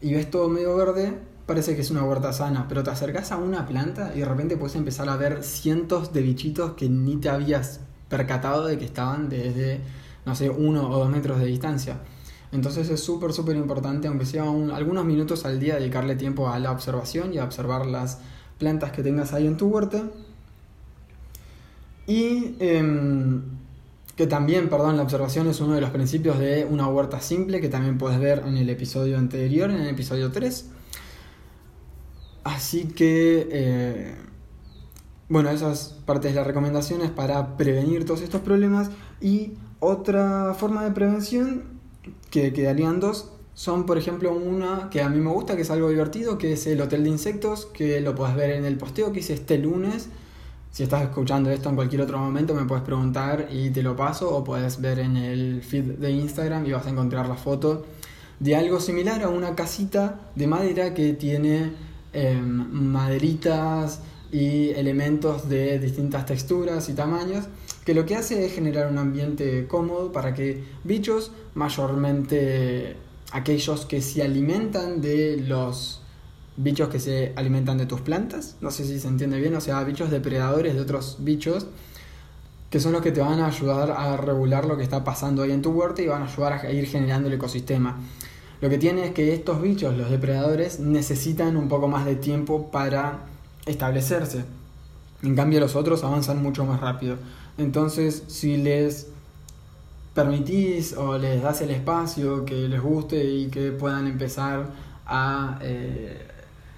y 0.00 0.12
ves 0.12 0.28
todo 0.30 0.48
medio 0.48 0.76
verde, 0.76 1.16
parece 1.46 1.76
que 1.76 1.82
es 1.82 1.90
una 1.90 2.02
huerta 2.02 2.32
sana, 2.32 2.66
pero 2.68 2.82
te 2.82 2.90
acercas 2.90 3.30
a 3.30 3.36
una 3.36 3.66
planta 3.66 4.12
y 4.14 4.20
de 4.20 4.24
repente 4.24 4.56
puedes 4.56 4.74
empezar 4.74 5.08
a 5.08 5.16
ver 5.16 5.44
cientos 5.44 6.12
de 6.12 6.22
bichitos 6.22 6.72
que 6.72 6.88
ni 6.88 7.16
te 7.16 7.28
habías 7.28 7.80
percatado 8.16 8.66
de 8.66 8.78
que 8.78 8.84
estaban 8.84 9.28
desde, 9.28 9.80
no 10.24 10.36
sé, 10.36 10.48
uno 10.48 10.88
o 10.88 10.98
dos 10.98 11.10
metros 11.10 11.40
de 11.40 11.46
distancia. 11.46 11.98
Entonces 12.52 12.88
es 12.88 13.00
súper, 13.00 13.32
súper 13.32 13.56
importante, 13.56 14.06
aunque 14.06 14.24
sea 14.24 14.44
algunos 14.44 15.04
minutos 15.04 15.44
al 15.44 15.58
día, 15.58 15.74
dedicarle 15.74 16.14
tiempo 16.14 16.48
a 16.48 16.60
la 16.60 16.70
observación 16.70 17.34
y 17.34 17.38
a 17.38 17.44
observar 17.44 17.86
las 17.86 18.20
plantas 18.58 18.92
que 18.92 19.02
tengas 19.02 19.32
ahí 19.32 19.48
en 19.48 19.56
tu 19.56 19.66
huerta. 19.66 20.04
Y 22.06 22.54
em, 22.60 23.42
que 24.14 24.28
también, 24.28 24.68
perdón, 24.68 24.96
la 24.96 25.02
observación 25.02 25.48
es 25.48 25.60
uno 25.60 25.74
de 25.74 25.80
los 25.80 25.90
principios 25.90 26.38
de 26.38 26.64
una 26.64 26.86
huerta 26.86 27.20
simple, 27.20 27.60
que 27.60 27.68
también 27.68 27.98
puedes 27.98 28.20
ver 28.20 28.44
en 28.46 28.56
el 28.56 28.70
episodio 28.70 29.18
anterior, 29.18 29.72
en 29.72 29.80
el 29.80 29.88
episodio 29.88 30.30
3. 30.30 30.70
Así 32.44 32.84
que, 32.84 33.48
eh, 33.50 34.14
bueno, 35.28 35.50
esas 35.50 35.96
partes 36.04 36.32
de 36.32 36.36
las 36.36 36.46
recomendaciones 36.46 37.10
para 37.10 37.56
prevenir 37.56 38.04
todos 38.04 38.20
estos 38.20 38.40
problemas. 38.40 38.90
Y 39.20 39.52
otra 39.80 40.54
forma 40.54 40.84
de 40.84 40.90
prevención, 40.90 41.64
que 42.30 42.52
quedarían 42.52 43.00
dos, 43.00 43.30
son 43.54 43.86
por 43.86 43.98
ejemplo 43.98 44.34
una 44.34 44.90
que 44.90 45.00
a 45.00 45.08
mí 45.08 45.18
me 45.20 45.30
gusta, 45.30 45.56
que 45.56 45.62
es 45.62 45.70
algo 45.70 45.88
divertido, 45.88 46.38
que 46.38 46.52
es 46.52 46.66
el 46.66 46.80
Hotel 46.80 47.04
de 47.04 47.10
Insectos, 47.10 47.66
que 47.66 48.00
lo 48.00 48.14
puedes 48.14 48.34
ver 48.34 48.50
en 48.50 48.64
el 48.64 48.76
posteo 48.76 49.12
que 49.12 49.20
hice 49.20 49.34
este 49.34 49.58
lunes. 49.58 50.08
Si 50.72 50.82
estás 50.82 51.02
escuchando 51.02 51.50
esto 51.50 51.68
en 51.68 51.76
cualquier 51.76 52.02
otro 52.02 52.18
momento 52.18 52.52
me 52.52 52.64
puedes 52.64 52.82
preguntar 52.82 53.48
y 53.52 53.70
te 53.70 53.82
lo 53.82 53.94
paso 53.94 54.34
o 54.36 54.42
puedes 54.42 54.80
ver 54.80 54.98
en 54.98 55.16
el 55.16 55.62
feed 55.62 55.84
de 55.98 56.10
Instagram 56.10 56.66
y 56.66 56.72
vas 56.72 56.84
a 56.86 56.90
encontrar 56.90 57.28
la 57.28 57.36
foto 57.36 57.86
de 58.40 58.56
algo 58.56 58.80
similar 58.80 59.22
a 59.22 59.28
una 59.28 59.54
casita 59.54 60.20
de 60.34 60.48
madera 60.48 60.92
que 60.92 61.12
tiene 61.12 61.70
Em, 62.14 62.70
maderitas 62.70 63.98
y 64.34 64.70
elementos 64.70 65.48
de 65.48 65.78
distintas 65.78 66.26
texturas 66.26 66.88
y 66.88 66.94
tamaños, 66.94 67.44
que 67.84 67.94
lo 67.94 68.04
que 68.04 68.16
hace 68.16 68.44
es 68.44 68.52
generar 68.52 68.90
un 68.90 68.98
ambiente 68.98 69.68
cómodo 69.68 70.10
para 70.10 70.34
que 70.34 70.64
bichos, 70.82 71.30
mayormente 71.54 72.96
aquellos 73.30 73.86
que 73.86 74.02
se 74.02 74.24
alimentan 74.24 75.00
de 75.00 75.36
los 75.36 76.00
bichos 76.56 76.88
que 76.88 76.98
se 76.98 77.32
alimentan 77.36 77.78
de 77.78 77.86
tus 77.86 78.00
plantas, 78.00 78.56
no 78.60 78.72
sé 78.72 78.84
si 78.84 78.98
se 78.98 79.06
entiende 79.06 79.38
bien, 79.38 79.54
o 79.54 79.60
sea, 79.60 79.84
bichos 79.84 80.10
depredadores 80.10 80.74
de 80.74 80.80
otros 80.80 81.18
bichos, 81.20 81.68
que 82.70 82.80
son 82.80 82.90
los 82.90 83.02
que 83.02 83.12
te 83.12 83.20
van 83.20 83.38
a 83.38 83.46
ayudar 83.46 83.92
a 83.92 84.16
regular 84.16 84.64
lo 84.64 84.76
que 84.76 84.82
está 84.82 85.04
pasando 85.04 85.44
ahí 85.44 85.52
en 85.52 85.62
tu 85.62 85.70
huerta 85.70 86.02
y 86.02 86.08
van 86.08 86.22
a 86.22 86.26
ayudar 86.26 86.54
a 86.54 86.72
ir 86.72 86.86
generando 86.88 87.28
el 87.28 87.34
ecosistema. 87.34 88.00
Lo 88.60 88.68
que 88.68 88.78
tiene 88.78 89.04
es 89.04 89.12
que 89.12 89.32
estos 89.32 89.62
bichos, 89.62 89.96
los 89.96 90.10
depredadores, 90.10 90.80
necesitan 90.80 91.56
un 91.56 91.68
poco 91.68 91.86
más 91.86 92.04
de 92.04 92.16
tiempo 92.16 92.72
para 92.72 93.33
establecerse. 93.66 94.44
En 95.22 95.34
cambio 95.34 95.60
los 95.60 95.74
otros 95.76 96.04
avanzan 96.04 96.42
mucho 96.42 96.64
más 96.64 96.80
rápido. 96.80 97.16
Entonces, 97.56 98.24
si 98.28 98.56
les 98.56 99.08
permitís 100.14 100.94
o 100.96 101.18
les 101.18 101.42
das 101.42 101.60
el 101.62 101.70
espacio 101.70 102.44
que 102.44 102.68
les 102.68 102.80
guste 102.80 103.24
y 103.24 103.48
que 103.48 103.72
puedan 103.72 104.06
empezar 104.06 104.70
a, 105.06 105.58
eh, 105.62 106.26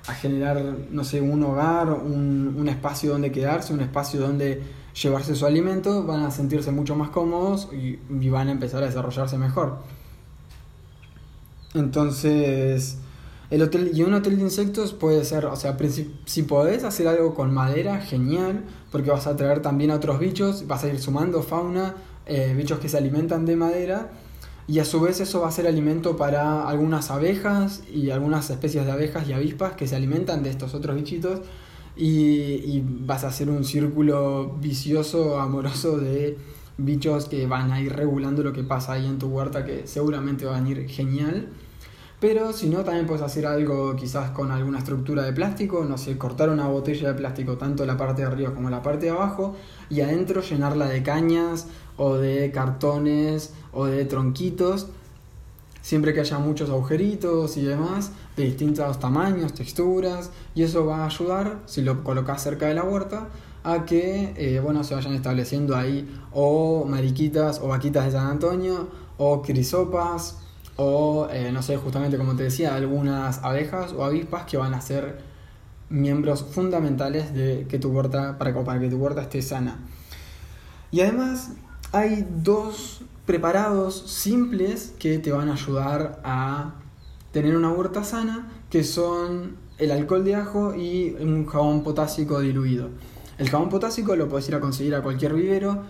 a 0.07 0.14
generar, 0.14 0.62
no 0.90 1.05
sé, 1.05 1.21
un 1.21 1.43
hogar, 1.43 1.90
un, 1.90 2.55
un, 2.59 2.69
espacio 2.69 3.12
donde 3.12 3.31
quedarse, 3.31 3.75
un 3.75 3.81
espacio 3.81 4.21
donde 4.21 4.62
llevarse 5.00 5.35
su 5.35 5.45
alimento, 5.45 6.05
van 6.05 6.23
a 6.23 6.31
sentirse 6.31 6.71
mucho 6.71 6.97
más 6.97 7.11
cómodos 7.11 7.69
y, 7.73 7.99
y 8.09 8.28
van 8.31 8.49
a 8.49 8.52
empezar 8.52 8.83
a 8.83 8.87
desarrollarse 8.87 9.37
mejor. 9.37 9.78
Entonces, 11.75 12.99
el 13.50 13.62
hotel 13.62 13.93
y 13.95 14.03
un 14.03 14.15
hotel 14.15 14.37
de 14.37 14.43
insectos 14.43 14.93
puede 14.93 15.25
ser, 15.25 15.47
o 15.47 15.57
sea, 15.57 15.76
si 16.25 16.43
podés 16.43 16.85
hacer 16.85 17.07
algo 17.09 17.35
con 17.35 17.53
madera, 17.55 18.00
genial, 18.00 18.65
porque 18.91 19.11
vas 19.11 19.26
a 19.26 19.37
traer 19.37 19.62
también 19.62 19.91
a 19.91 19.97
otros 19.97 20.19
bichos, 20.19 20.67
vas 20.67 20.85
a 20.85 20.88
ir 20.88 20.99
sumando 20.99 21.43
fauna, 21.43 21.95
eh, 22.26 22.55
bichos 22.57 22.79
que 22.79 22.88
se 22.88 22.99
alimentan 22.99 23.47
de 23.47 23.57
madera, 23.57 24.11
y 24.69 24.81
a 24.81 24.85
su 24.85 25.00
vez 25.00 25.21
eso 25.21 25.43
va 25.43 25.49
a 25.49 25.53
ser 25.53 25.69
alimento 25.69 26.17
para 26.17 26.69
algunas 26.69 27.12
abejas 27.12 27.85
y 27.93 28.11
algunas 28.11 28.50
especies 28.50 28.85
de 28.85 28.91
abejas 28.91 29.29
y 29.29 29.33
avispas 29.33 29.75
que 29.75 29.87
se 29.87 29.95
alimentan 29.95 30.43
de 30.43 30.50
estos 30.50 30.75
otros 30.75 30.97
bichitos, 30.97 31.41
y 31.99 32.83
vas 32.85 33.25
a 33.25 33.29
hacer 33.29 33.49
un 33.49 33.65
círculo 33.65 34.57
vicioso, 34.61 35.41
amoroso 35.41 35.97
de 35.99 36.37
bichos 36.79 37.26
que 37.26 37.47
van 37.47 37.73
a 37.73 37.81
ir 37.81 37.95
regulando 37.95 38.43
lo 38.43 38.53
que 38.53 38.62
pasa 38.62 38.93
ahí 38.93 39.07
en 39.07 39.19
tu 39.19 39.29
huerta, 39.29 39.65
que 39.65 39.87
seguramente 39.87 40.45
va 40.45 40.57
a 40.57 40.61
venir 40.61 40.87
genial. 40.88 41.49
Pero 42.19 42.55
si 42.55 42.69
no, 42.71 42.83
también 42.83 43.07
puedes 43.07 43.23
hacer 43.23 43.45
algo 43.47 43.95
quizás 43.95 44.31
con 44.31 44.51
alguna 44.51 44.79
estructura 44.79 45.23
de 45.23 45.35
plástico, 45.35 45.85
no 45.85 45.99
sé, 45.99 46.17
cortar 46.17 46.49
una 46.49 46.67
botella 46.67 47.09
de 47.09 47.15
plástico 47.15 47.59
tanto 47.59 47.85
la 47.85 47.99
parte 47.99 48.23
de 48.23 48.29
arriba 48.29 48.55
como 48.55 48.71
la 48.71 48.83
parte 48.83 49.07
de 49.07 49.13
abajo 49.13 49.55
y 49.91 50.01
adentro 50.01 50.41
llenarla 50.41 50.87
de 50.87 51.03
cañas 51.03 51.67
o 51.99 52.15
de 52.15 52.51
cartones 52.53 53.53
o 53.73 53.85
de 53.85 54.07
tronquitos, 54.07 54.89
siempre 55.83 56.15
que 56.15 56.21
haya 56.21 56.39
muchos 56.39 56.71
agujeritos 56.71 57.59
y 57.59 57.63
demás, 57.63 58.13
de 58.35 58.45
distintos 58.45 58.99
tamaños, 58.99 59.53
texturas, 59.53 60.31
y 60.55 60.63
eso 60.63 60.87
va 60.87 61.03
a 61.03 61.07
ayudar, 61.07 61.61
si 61.67 61.83
lo 61.83 62.03
colocas 62.03 62.43
cerca 62.43 62.67
de 62.67 62.75
la 62.75 62.85
huerta, 62.85 63.29
a 63.63 63.85
que 63.85 64.33
eh, 64.37 64.61
bueno, 64.61 64.85
se 64.85 64.95
vayan 64.95 65.13
estableciendo 65.13 65.77
ahí 65.77 66.09
o 66.33 66.87
mariquitas 66.87 67.61
o 67.61 67.69
vaquitas 67.69 68.07
de 68.07 68.13
San 68.13 68.27
Antonio 68.27 68.89
o 69.19 69.43
crisopas 69.43 70.39
o, 70.76 71.28
eh, 71.30 71.50
no 71.52 71.62
sé, 71.62 71.76
justamente 71.76 72.18
como 72.18 72.37
te 72.37 72.45
decía, 72.45 72.75
algunas 72.75 73.42
abejas 73.42 73.92
o 73.92 74.04
avispas 74.04 74.45
que 74.45 74.56
van 74.56 74.75
a 74.75 74.80
ser 74.80 75.18
miembros 75.88 76.45
fundamentales 76.45 77.35
de 77.35 77.66
que 77.68 77.78
tu 77.78 77.90
huerta, 77.90 78.38
para, 78.38 78.52
para 78.64 78.80
que 78.80 78.88
tu 78.88 78.97
huerta 78.97 79.23
esté 79.23 79.42
sana. 79.42 79.78
Y 80.90 81.00
además 81.00 81.52
hay 81.92 82.26
dos 82.42 83.02
preparados 83.25 83.99
simples 84.06 84.95
que 84.99 85.18
te 85.18 85.33
van 85.33 85.49
a 85.49 85.54
ayudar 85.54 86.21
a 86.25 86.75
tener 87.33 87.56
una 87.56 87.71
huerta 87.71 88.04
sana, 88.04 88.49
que 88.71 88.85
son 88.85 89.56
el 89.78 89.90
alcohol 89.90 90.25
de 90.25 90.35
ajo 90.35 90.75
y 90.75 91.16
un 91.21 91.47
jabón 91.47 91.83
potásico 91.83 92.40
diluido. 92.40 92.88
El 93.38 93.50
jabón 93.50 93.68
potásico 93.68 94.16
lo 94.16 94.28
puedes 94.28 94.49
ir 94.49 94.54
a 94.54 94.61
conseguir 94.61 94.95
a 94.95 95.02
cualquier 95.02 95.35
vivero, 95.35 95.83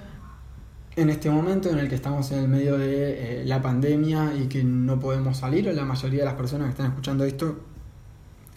en 0.96 1.10
este 1.10 1.30
momento 1.30 1.68
en 1.68 1.78
el 1.78 1.88
que 1.88 1.94
estamos 1.94 2.32
en 2.32 2.38
el 2.38 2.48
medio 2.48 2.78
de 2.78 3.42
eh, 3.42 3.44
la 3.44 3.60
pandemia 3.60 4.32
y 4.34 4.46
que 4.48 4.64
no 4.64 4.98
podemos 4.98 5.36
salir, 5.36 5.68
o 5.68 5.72
la 5.72 5.84
mayoría 5.84 6.20
de 6.20 6.24
las 6.24 6.34
personas 6.34 6.66
que 6.66 6.70
están 6.70 6.86
escuchando 6.86 7.24
esto 7.24 7.58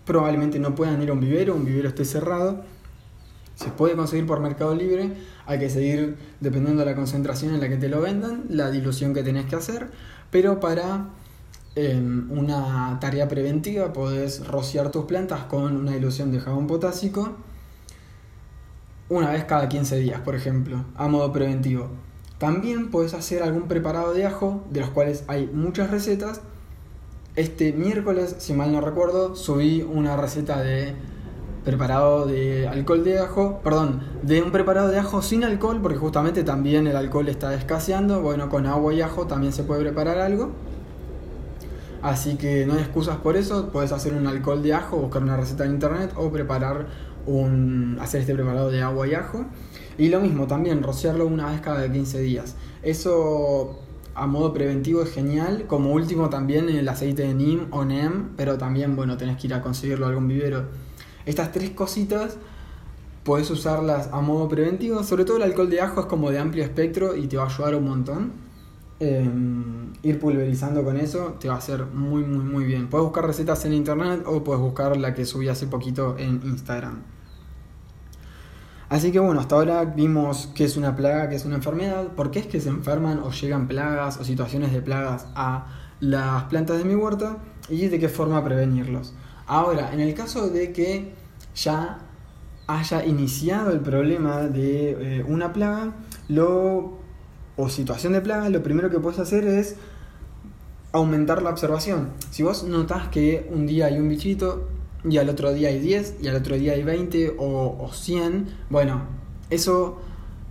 probablemente 0.05 0.57
no 0.57 0.73
puedan 0.73 1.01
ir 1.03 1.09
a 1.09 1.13
un 1.13 1.19
vivero, 1.19 1.53
un 1.53 1.65
vivero 1.65 1.89
esté 1.89 2.05
cerrado, 2.05 2.63
se 3.55 3.69
puede 3.69 3.95
conseguir 3.95 4.25
por 4.25 4.39
Mercado 4.39 4.73
Libre, 4.73 5.11
hay 5.45 5.59
que 5.59 5.69
seguir, 5.69 6.17
dependiendo 6.39 6.79
de 6.79 6.89
la 6.89 6.95
concentración 6.95 7.53
en 7.53 7.59
la 7.59 7.67
que 7.67 7.75
te 7.75 7.89
lo 7.89 7.99
vendan, 8.01 8.45
la 8.49 8.71
dilución 8.71 9.13
que 9.13 9.21
tenés 9.21 9.45
que 9.45 9.57
hacer, 9.57 9.91
pero 10.31 10.61
para 10.61 11.09
em, 11.75 12.31
una 12.31 12.97
tarea 13.01 13.27
preventiva 13.27 13.91
podés 13.91 14.47
rociar 14.47 14.91
tus 14.91 15.05
plantas 15.05 15.43
con 15.43 15.75
una 15.75 15.91
dilución 15.91 16.31
de 16.31 16.39
jabón 16.39 16.67
potásico 16.67 17.35
una 19.09 19.31
vez 19.31 19.43
cada 19.43 19.67
15 19.67 19.97
días, 19.97 20.21
por 20.21 20.35
ejemplo, 20.35 20.85
a 20.95 21.07
modo 21.07 21.33
preventivo. 21.33 21.89
También 22.39 22.89
puedes 22.89 23.13
hacer 23.13 23.43
algún 23.43 23.67
preparado 23.67 24.13
de 24.13 24.25
ajo, 24.25 24.63
de 24.71 24.79
los 24.79 24.89
cuales 24.89 25.25
hay 25.27 25.47
muchas 25.53 25.91
recetas. 25.91 26.39
Este 27.35 27.73
miércoles, 27.73 28.37
si 28.39 28.53
mal 28.53 28.71
no 28.71 28.79
recuerdo, 28.79 29.35
subí 29.35 29.81
una 29.81 30.15
receta 30.15 30.61
de 30.61 30.95
preparado 31.65 32.25
de 32.25 32.67
alcohol 32.69 33.03
de 33.03 33.19
ajo, 33.19 33.59
perdón, 33.61 34.01
de 34.23 34.41
un 34.41 34.51
preparado 34.51 34.87
de 34.87 34.99
ajo 34.99 35.21
sin 35.21 35.43
alcohol, 35.43 35.79
porque 35.81 35.97
justamente 35.97 36.45
también 36.45 36.87
el 36.87 36.95
alcohol 36.95 37.27
está 37.27 37.53
escaseando. 37.53 38.21
Bueno, 38.21 38.47
con 38.47 38.65
agua 38.65 38.93
y 38.93 39.01
ajo 39.01 39.27
también 39.27 39.51
se 39.51 39.63
puede 39.63 39.81
preparar 39.81 40.19
algo. 40.19 40.51
Así 42.01 42.37
que 42.37 42.65
no 42.65 42.75
hay 42.75 42.79
excusas 42.79 43.17
por 43.17 43.35
eso, 43.35 43.67
puedes 43.73 43.91
hacer 43.91 44.13
un 44.13 44.25
alcohol 44.25 44.63
de 44.63 44.73
ajo, 44.73 44.95
buscar 44.95 45.21
una 45.21 45.35
receta 45.35 45.65
en 45.65 45.73
internet 45.73 46.13
o 46.15 46.31
preparar 46.31 46.87
un, 47.29 47.97
hacer 48.01 48.21
este 48.21 48.33
preparado 48.33 48.71
de 48.71 48.81
agua 48.81 49.07
y 49.07 49.13
ajo. 49.13 49.45
Y 49.97 50.09
lo 50.09 50.19
mismo, 50.19 50.47
también 50.47 50.83
rociarlo 50.83 51.25
una 51.25 51.51
vez 51.51 51.61
cada 51.61 51.91
15 51.91 52.21
días. 52.21 52.55
Eso 52.83 53.79
a 54.15 54.27
modo 54.27 54.53
preventivo 54.53 55.01
es 55.03 55.11
genial. 55.11 55.65
Como 55.67 55.91
último 55.91 56.29
también 56.29 56.69
el 56.69 56.87
aceite 56.87 57.23
de 57.23 57.33
NIM 57.33 57.67
o 57.71 57.85
NEM, 57.85 58.29
pero 58.35 58.57
también, 58.57 58.95
bueno, 58.95 59.17
tenés 59.17 59.37
que 59.37 59.47
ir 59.47 59.53
a 59.53 59.61
conseguirlo 59.61 60.07
algún 60.07 60.27
vivero. 60.27 60.65
Estas 61.25 61.51
tres 61.51 61.71
cositas 61.71 62.37
puedes 63.23 63.49
usarlas 63.51 64.09
a 64.11 64.21
modo 64.21 64.47
preventivo. 64.47 65.03
Sobre 65.03 65.25
todo 65.25 65.37
el 65.37 65.43
alcohol 65.43 65.69
de 65.69 65.81
ajo 65.81 66.01
es 66.01 66.05
como 66.07 66.31
de 66.31 66.39
amplio 66.39 66.63
espectro 66.63 67.15
y 67.15 67.27
te 67.27 67.37
va 67.37 67.43
a 67.43 67.47
ayudar 67.47 67.75
un 67.75 67.85
montón. 67.85 68.49
Em, 69.01 69.93
ir 70.03 70.19
pulverizando 70.19 70.83
con 70.83 70.97
eso 70.97 71.37
te 71.39 71.47
va 71.47 71.55
a 71.55 71.57
hacer 71.57 71.85
muy, 71.85 72.23
muy, 72.23 72.43
muy 72.43 72.65
bien. 72.65 72.89
Puedes 72.89 73.05
buscar 73.05 73.25
recetas 73.25 73.63
en 73.65 73.73
internet 73.73 74.23
o 74.25 74.43
puedes 74.43 74.61
buscar 74.61 74.97
la 74.97 75.13
que 75.13 75.25
subí 75.25 75.47
hace 75.47 75.67
poquito 75.67 76.17
en 76.17 76.41
Instagram. 76.43 77.03
Así 78.89 79.11
que 79.11 79.19
bueno, 79.19 79.39
hasta 79.39 79.55
ahora 79.55 79.85
vimos 79.85 80.49
qué 80.55 80.65
es 80.65 80.75
una 80.75 80.95
plaga, 80.95 81.29
qué 81.29 81.35
es 81.35 81.45
una 81.45 81.55
enfermedad, 81.57 82.07
por 82.15 82.31
qué 82.31 82.39
es 82.39 82.47
que 82.47 82.59
se 82.59 82.69
enferman 82.69 83.19
o 83.19 83.31
llegan 83.31 83.67
plagas 83.67 84.17
o 84.17 84.23
situaciones 84.23 84.73
de 84.73 84.81
plagas 84.81 85.27
a 85.35 85.67
las 85.99 86.43
plantas 86.45 86.79
de 86.79 86.85
mi 86.85 86.95
huerta 86.95 87.37
y 87.69 87.87
de 87.87 87.99
qué 87.99 88.09
forma 88.09 88.43
prevenirlos. 88.43 89.13
Ahora, 89.45 89.93
en 89.93 89.99
el 89.99 90.15
caso 90.15 90.49
de 90.49 90.71
que 90.73 91.13
ya 91.55 91.99
haya 92.65 93.05
iniciado 93.05 93.71
el 93.71 93.79
problema 93.79 94.41
de 94.41 95.19
eh, 95.19 95.25
una 95.27 95.53
plaga 95.53 95.93
o 97.55 97.69
situación 97.69 98.13
de 98.13 98.21
plaga, 98.21 98.49
lo 98.49 98.63
primero 98.63 98.89
que 98.89 98.99
puedes 98.99 99.19
hacer 99.19 99.45
es 99.45 99.75
aumentar 100.91 101.43
la 101.43 101.51
observación. 101.51 102.09
Si 102.31 102.41
vos 102.41 102.63
notas 102.63 103.09
que 103.09 103.47
un 103.53 103.67
día 103.67 103.87
hay 103.87 103.99
un 103.99 104.09
bichito, 104.09 104.67
y 105.03 105.17
al 105.17 105.29
otro 105.29 105.53
día 105.53 105.69
hay 105.69 105.79
10, 105.79 106.17
y 106.21 106.27
al 106.27 106.35
otro 106.35 106.55
día 106.55 106.73
hay 106.73 106.83
20 106.83 107.35
o, 107.37 107.77
o 107.79 107.93
100, 107.93 108.47
bueno, 108.69 109.03
eso 109.49 109.99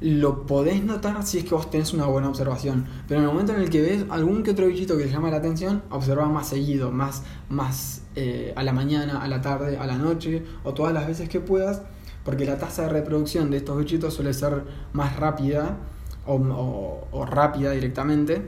lo 0.00 0.47
podés 0.47 0.85
notar 0.85 1.25
si 1.25 1.38
es 1.38 1.45
que 1.45 1.55
vos 1.55 1.71
tenés 1.71 1.93
una 1.93 2.07
buena 2.07 2.28
observación. 2.28 2.87
Pero 3.09 3.21
en 3.21 3.26
el 3.26 3.33
momento 3.33 3.52
en 3.52 3.61
el 3.61 3.71
que 3.71 3.83
ves 3.83 4.05
algún 4.11 4.43
que 4.43 4.52
otro 4.52 4.67
bichito 4.67 4.97
que 4.97 5.05
te 5.05 5.11
llama 5.11 5.31
la 5.31 5.38
atención, 5.38 5.83
observa 5.90 6.26
más 6.28 6.49
seguido, 6.49 6.90
más, 6.90 7.23
más 7.49 8.02
eh, 8.14 8.52
a 8.57 8.62
la 8.62 8.73
mañana, 8.73 9.21
a 9.23 9.28
la 9.28 9.40
tarde, 9.40 9.76
a 9.76 9.87
la 9.87 9.97
noche, 9.97 10.45
o 10.62 10.73
todas 10.73 10.93
las 10.93 11.07
veces 11.07 11.28
que 11.28 11.40
puedas, 11.40 11.83
porque 12.25 12.45
la 12.45 12.59
tasa 12.59 12.83
de 12.83 12.88
reproducción 12.90 13.50
de 13.50 13.57
estos 13.57 13.76
bichitos 13.76 14.14
suele 14.14 14.35
ser 14.35 14.64
más 14.93 15.17
rápida 15.17 15.78
o, 16.26 17.07
o, 17.11 17.26
rápida 17.26 17.73
directamente. 17.73 18.43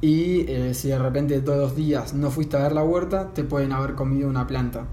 Y 0.00 0.42
eh, 0.48 0.74
si 0.74 0.88
de 0.88 0.98
repente 0.98 1.40
todos 1.40 1.58
los 1.58 1.76
días 1.76 2.14
no 2.14 2.30
fuiste 2.30 2.56
a 2.56 2.62
ver 2.62 2.72
la 2.72 2.84
huerta, 2.84 3.32
te 3.32 3.42
pueden 3.42 3.72
haber 3.72 3.94
comido 3.94 4.28
una 4.28 4.46
planta. 4.46 4.84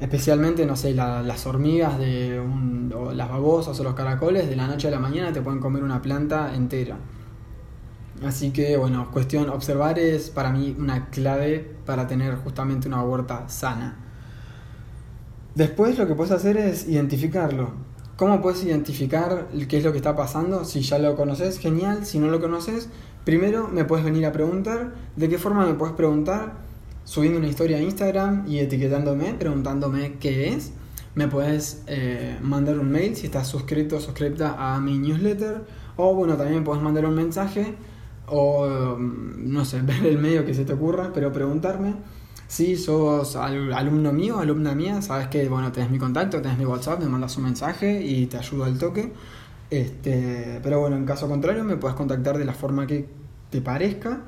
Especialmente, 0.00 0.64
no 0.64 0.76
sé, 0.76 0.94
las 0.94 1.46
hormigas 1.46 1.98
de 1.98 2.38
o 2.94 3.12
las 3.12 3.28
babosas 3.28 3.78
o 3.80 3.84
los 3.84 3.94
caracoles, 3.94 4.48
de 4.48 4.54
la 4.54 4.66
noche 4.68 4.88
a 4.88 4.90
la 4.92 5.00
mañana 5.00 5.32
te 5.32 5.42
pueden 5.42 5.60
comer 5.60 5.82
una 5.82 6.00
planta 6.00 6.54
entera. 6.54 6.96
Así 8.24 8.50
que, 8.50 8.76
bueno, 8.76 9.10
cuestión, 9.12 9.48
observar 9.48 9.98
es 9.98 10.30
para 10.30 10.50
mí 10.50 10.74
una 10.78 11.08
clave 11.10 11.76
para 11.84 12.06
tener 12.06 12.36
justamente 12.36 12.88
una 12.88 13.02
huerta 13.02 13.48
sana. 13.48 13.96
Después 15.54 15.98
lo 15.98 16.06
que 16.06 16.14
puedes 16.14 16.32
hacer 16.32 16.56
es 16.56 16.88
identificarlo. 16.88 17.72
¿Cómo 18.16 18.40
puedes 18.40 18.64
identificar 18.64 19.48
qué 19.68 19.78
es 19.78 19.84
lo 19.84 19.92
que 19.92 19.98
está 19.98 20.16
pasando? 20.16 20.64
Si 20.64 20.80
ya 20.80 20.98
lo 20.98 21.16
conoces, 21.16 21.58
genial. 21.58 22.06
Si 22.06 22.18
no 22.18 22.28
lo 22.28 22.40
conoces, 22.40 22.88
primero 23.24 23.68
me 23.68 23.84
puedes 23.84 24.04
venir 24.04 24.26
a 24.26 24.32
preguntar. 24.32 24.94
¿De 25.16 25.28
qué 25.28 25.38
forma 25.38 25.66
me 25.66 25.74
puedes 25.74 25.94
preguntar? 25.94 26.67
Subiendo 27.08 27.38
una 27.38 27.48
historia 27.48 27.78
a 27.78 27.80
Instagram 27.80 28.44
y 28.46 28.58
etiquetándome, 28.58 29.32
preguntándome 29.32 30.18
qué 30.20 30.50
es. 30.50 30.72
Me 31.14 31.26
puedes 31.26 31.82
eh, 31.86 32.36
mandar 32.42 32.78
un 32.78 32.90
mail 32.90 33.16
si 33.16 33.26
estás 33.26 33.48
suscrito 33.48 33.96
o 33.96 34.00
suscripta 34.00 34.56
a 34.58 34.78
mi 34.78 34.98
newsletter. 34.98 35.62
O 35.96 36.14
bueno, 36.14 36.36
también 36.36 36.64
puedes 36.64 36.82
mandar 36.82 37.06
un 37.06 37.14
mensaje 37.14 37.74
o 38.26 38.96
mm, 38.98 39.50
no 39.50 39.64
sé, 39.64 39.80
ver 39.82 40.04
el 40.04 40.18
medio 40.18 40.44
que 40.44 40.52
se 40.52 40.66
te 40.66 40.74
ocurra, 40.74 41.10
pero 41.14 41.32
preguntarme. 41.32 41.94
Si 42.46 42.76
sos 42.76 43.36
alumno 43.36 44.12
mío, 44.12 44.38
alumna 44.38 44.74
mía, 44.74 45.00
sabes 45.00 45.28
que 45.28 45.48
bueno, 45.48 45.72
tenés 45.72 45.90
mi 45.90 45.98
contacto, 45.98 46.42
tenés 46.42 46.58
mi 46.58 46.66
WhatsApp, 46.66 47.00
me 47.00 47.08
mandas 47.08 47.36
un 47.38 47.44
mensaje 47.44 48.02
y 48.02 48.26
te 48.26 48.36
ayudo 48.36 48.64
al 48.64 48.78
toque. 48.78 49.12
Este, 49.70 50.60
pero 50.62 50.80
bueno, 50.80 50.96
en 50.96 51.06
caso 51.06 51.26
contrario, 51.26 51.64
me 51.64 51.76
puedes 51.76 51.96
contactar 51.96 52.36
de 52.36 52.44
la 52.44 52.52
forma 52.52 52.86
que 52.86 53.08
te 53.48 53.62
parezca. 53.62 54.24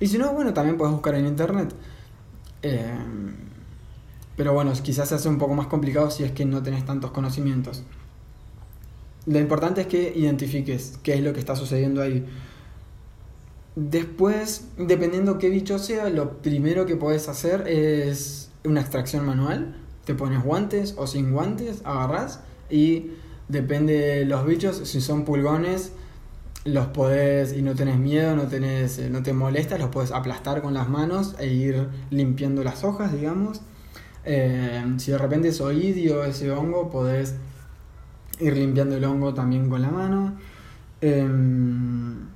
Y 0.00 0.08
si 0.08 0.18
no, 0.18 0.32
bueno, 0.32 0.52
también 0.52 0.76
puedes 0.76 0.92
buscar 0.92 1.14
en 1.14 1.26
internet. 1.26 1.72
Em, 2.64 3.34
pero 4.36 4.54
bueno, 4.54 4.72
quizás 4.82 5.10
se 5.10 5.14
hace 5.14 5.28
un 5.28 5.36
poco 5.36 5.54
más 5.54 5.66
complicado 5.66 6.10
si 6.10 6.24
es 6.24 6.32
que 6.32 6.46
no 6.46 6.62
tenés 6.62 6.84
tantos 6.86 7.10
conocimientos. 7.10 7.84
Lo 9.26 9.38
importante 9.38 9.82
es 9.82 9.86
que 9.86 10.12
identifiques 10.16 10.98
qué 11.02 11.14
es 11.14 11.20
lo 11.22 11.34
que 11.34 11.40
está 11.40 11.56
sucediendo 11.56 12.00
ahí. 12.00 12.24
Después, 13.76 14.68
dependiendo 14.78 15.38
qué 15.38 15.50
bicho 15.50 15.78
sea, 15.78 16.08
lo 16.08 16.38
primero 16.38 16.86
que 16.86 16.96
puedes 16.96 17.28
hacer 17.28 17.68
es 17.68 18.50
una 18.64 18.80
extracción 18.80 19.26
manual. 19.26 19.76
Te 20.06 20.14
pones 20.14 20.42
guantes 20.42 20.94
o 20.96 21.06
sin 21.06 21.32
guantes, 21.32 21.82
agarras 21.84 22.40
y 22.70 23.10
depende 23.48 23.92
de 23.98 24.24
los 24.24 24.46
bichos, 24.46 24.76
si 24.88 25.02
son 25.02 25.26
pulgones, 25.26 25.92
los 26.64 26.86
podés 26.88 27.56
y 27.56 27.62
no 27.62 27.74
tenés 27.74 27.98
miedo, 27.98 28.34
no, 28.34 28.48
eh, 28.50 29.08
no 29.10 29.22
te 29.22 29.32
molesta, 29.32 29.78
los 29.78 29.90
puedes 29.90 30.12
aplastar 30.12 30.62
con 30.62 30.74
las 30.74 30.88
manos 30.88 31.36
e 31.38 31.48
ir 31.48 31.88
limpiando 32.10 32.64
las 32.64 32.84
hojas, 32.84 33.12
digamos. 33.12 33.60
Eh, 34.24 34.82
si 34.98 35.12
de 35.12 35.18
repente 35.18 35.48
es 35.48 35.60
oidio 35.60 36.24
ese 36.24 36.50
hongo, 36.50 36.90
podés 36.90 37.34
ir 38.40 38.56
limpiando 38.56 38.96
el 38.96 39.04
hongo 39.04 39.34
también 39.34 39.68
con 39.68 39.82
la 39.82 39.90
mano. 39.90 40.36
Em, 41.00 42.28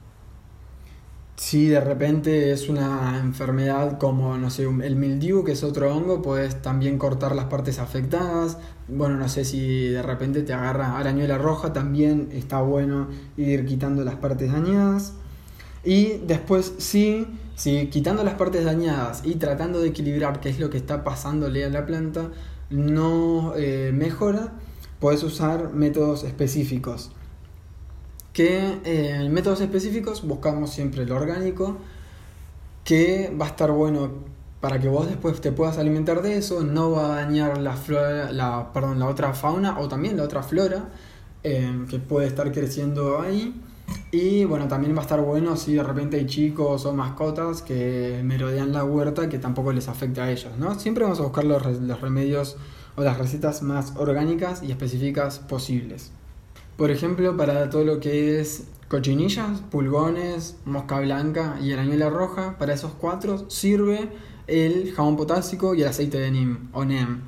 si 1.38 1.68
de 1.68 1.80
repente 1.80 2.50
es 2.50 2.68
una 2.68 3.20
enfermedad 3.20 3.96
como, 3.98 4.36
no 4.36 4.50
sé, 4.50 4.64
el 4.64 4.96
mildiu, 4.96 5.44
que 5.44 5.52
es 5.52 5.62
otro 5.62 5.94
hongo, 5.94 6.20
puedes 6.20 6.60
también 6.62 6.98
cortar 6.98 7.36
las 7.36 7.44
partes 7.44 7.78
afectadas. 7.78 8.58
Bueno, 8.88 9.16
no 9.16 9.28
sé 9.28 9.44
si 9.44 9.86
de 9.86 10.02
repente 10.02 10.42
te 10.42 10.52
agarra 10.52 10.98
arañuela 10.98 11.38
roja, 11.38 11.72
también 11.72 12.28
está 12.32 12.60
bueno 12.60 13.06
ir 13.36 13.66
quitando 13.66 14.02
las 14.02 14.16
partes 14.16 14.50
dañadas. 14.50 15.12
Y 15.84 16.18
después 16.26 16.74
sí, 16.78 17.24
sí, 17.54 17.86
quitando 17.86 18.24
las 18.24 18.34
partes 18.34 18.64
dañadas 18.64 19.22
y 19.24 19.36
tratando 19.36 19.80
de 19.80 19.90
equilibrar 19.90 20.40
qué 20.40 20.48
es 20.48 20.58
lo 20.58 20.70
que 20.70 20.76
está 20.76 21.04
pasándole 21.04 21.64
a 21.64 21.70
la 21.70 21.86
planta, 21.86 22.32
no 22.68 23.52
eh, 23.56 23.92
mejora, 23.94 24.54
puedes 24.98 25.22
usar 25.22 25.72
métodos 25.72 26.24
específicos 26.24 27.12
que 28.38 28.78
eh, 28.84 29.16
en 29.16 29.34
métodos 29.34 29.60
específicos 29.60 30.24
buscamos 30.24 30.70
siempre 30.70 31.04
lo 31.04 31.16
orgánico, 31.16 31.76
que 32.84 33.34
va 33.36 33.46
a 33.46 33.48
estar 33.48 33.72
bueno 33.72 34.12
para 34.60 34.78
que 34.78 34.88
vos 34.88 35.08
después 35.08 35.40
te 35.40 35.50
puedas 35.50 35.76
alimentar 35.76 36.22
de 36.22 36.36
eso, 36.36 36.62
no 36.62 36.92
va 36.92 37.06
a 37.06 37.24
dañar 37.24 37.58
la, 37.58 37.72
flora, 37.72 38.30
la, 38.30 38.72
perdón, 38.72 39.00
la 39.00 39.06
otra 39.06 39.34
fauna 39.34 39.80
o 39.80 39.88
también 39.88 40.16
la 40.16 40.22
otra 40.22 40.44
flora 40.44 40.88
eh, 41.42 41.84
que 41.90 41.98
puede 41.98 42.28
estar 42.28 42.52
creciendo 42.52 43.20
ahí. 43.20 43.60
Y 44.12 44.44
bueno, 44.44 44.68
también 44.68 44.94
va 44.94 45.00
a 45.00 45.02
estar 45.02 45.20
bueno 45.20 45.56
si 45.56 45.74
de 45.74 45.82
repente 45.82 46.18
hay 46.18 46.26
chicos 46.26 46.86
o 46.86 46.94
mascotas 46.94 47.62
que 47.62 48.20
merodean 48.22 48.72
la 48.72 48.84
huerta 48.84 49.28
que 49.28 49.40
tampoco 49.40 49.72
les 49.72 49.88
afecte 49.88 50.20
a 50.20 50.30
ellos, 50.30 50.56
¿no? 50.56 50.78
Siempre 50.78 51.02
vamos 51.02 51.18
a 51.18 51.24
buscar 51.24 51.42
los, 51.42 51.66
los 51.66 52.00
remedios 52.00 52.56
o 52.94 53.02
las 53.02 53.18
recetas 53.18 53.62
más 53.62 53.94
orgánicas 53.96 54.62
y 54.62 54.70
específicas 54.70 55.40
posibles. 55.40 56.12
Por 56.78 56.92
ejemplo, 56.92 57.36
para 57.36 57.70
todo 57.70 57.82
lo 57.82 57.98
que 57.98 58.38
es 58.38 58.68
cochinillas, 58.86 59.62
pulgones, 59.62 60.58
mosca 60.64 61.00
blanca 61.00 61.58
y 61.60 61.72
arañuela 61.72 62.08
roja, 62.08 62.56
para 62.56 62.72
esos 62.72 62.92
cuatro 62.92 63.50
sirve 63.50 64.10
el 64.46 64.92
jabón 64.92 65.16
potásico 65.16 65.74
y 65.74 65.82
el 65.82 65.88
aceite 65.88 66.20
de 66.20 66.30
NIM 66.30 66.68
o 66.72 66.84
NEM. 66.84 67.22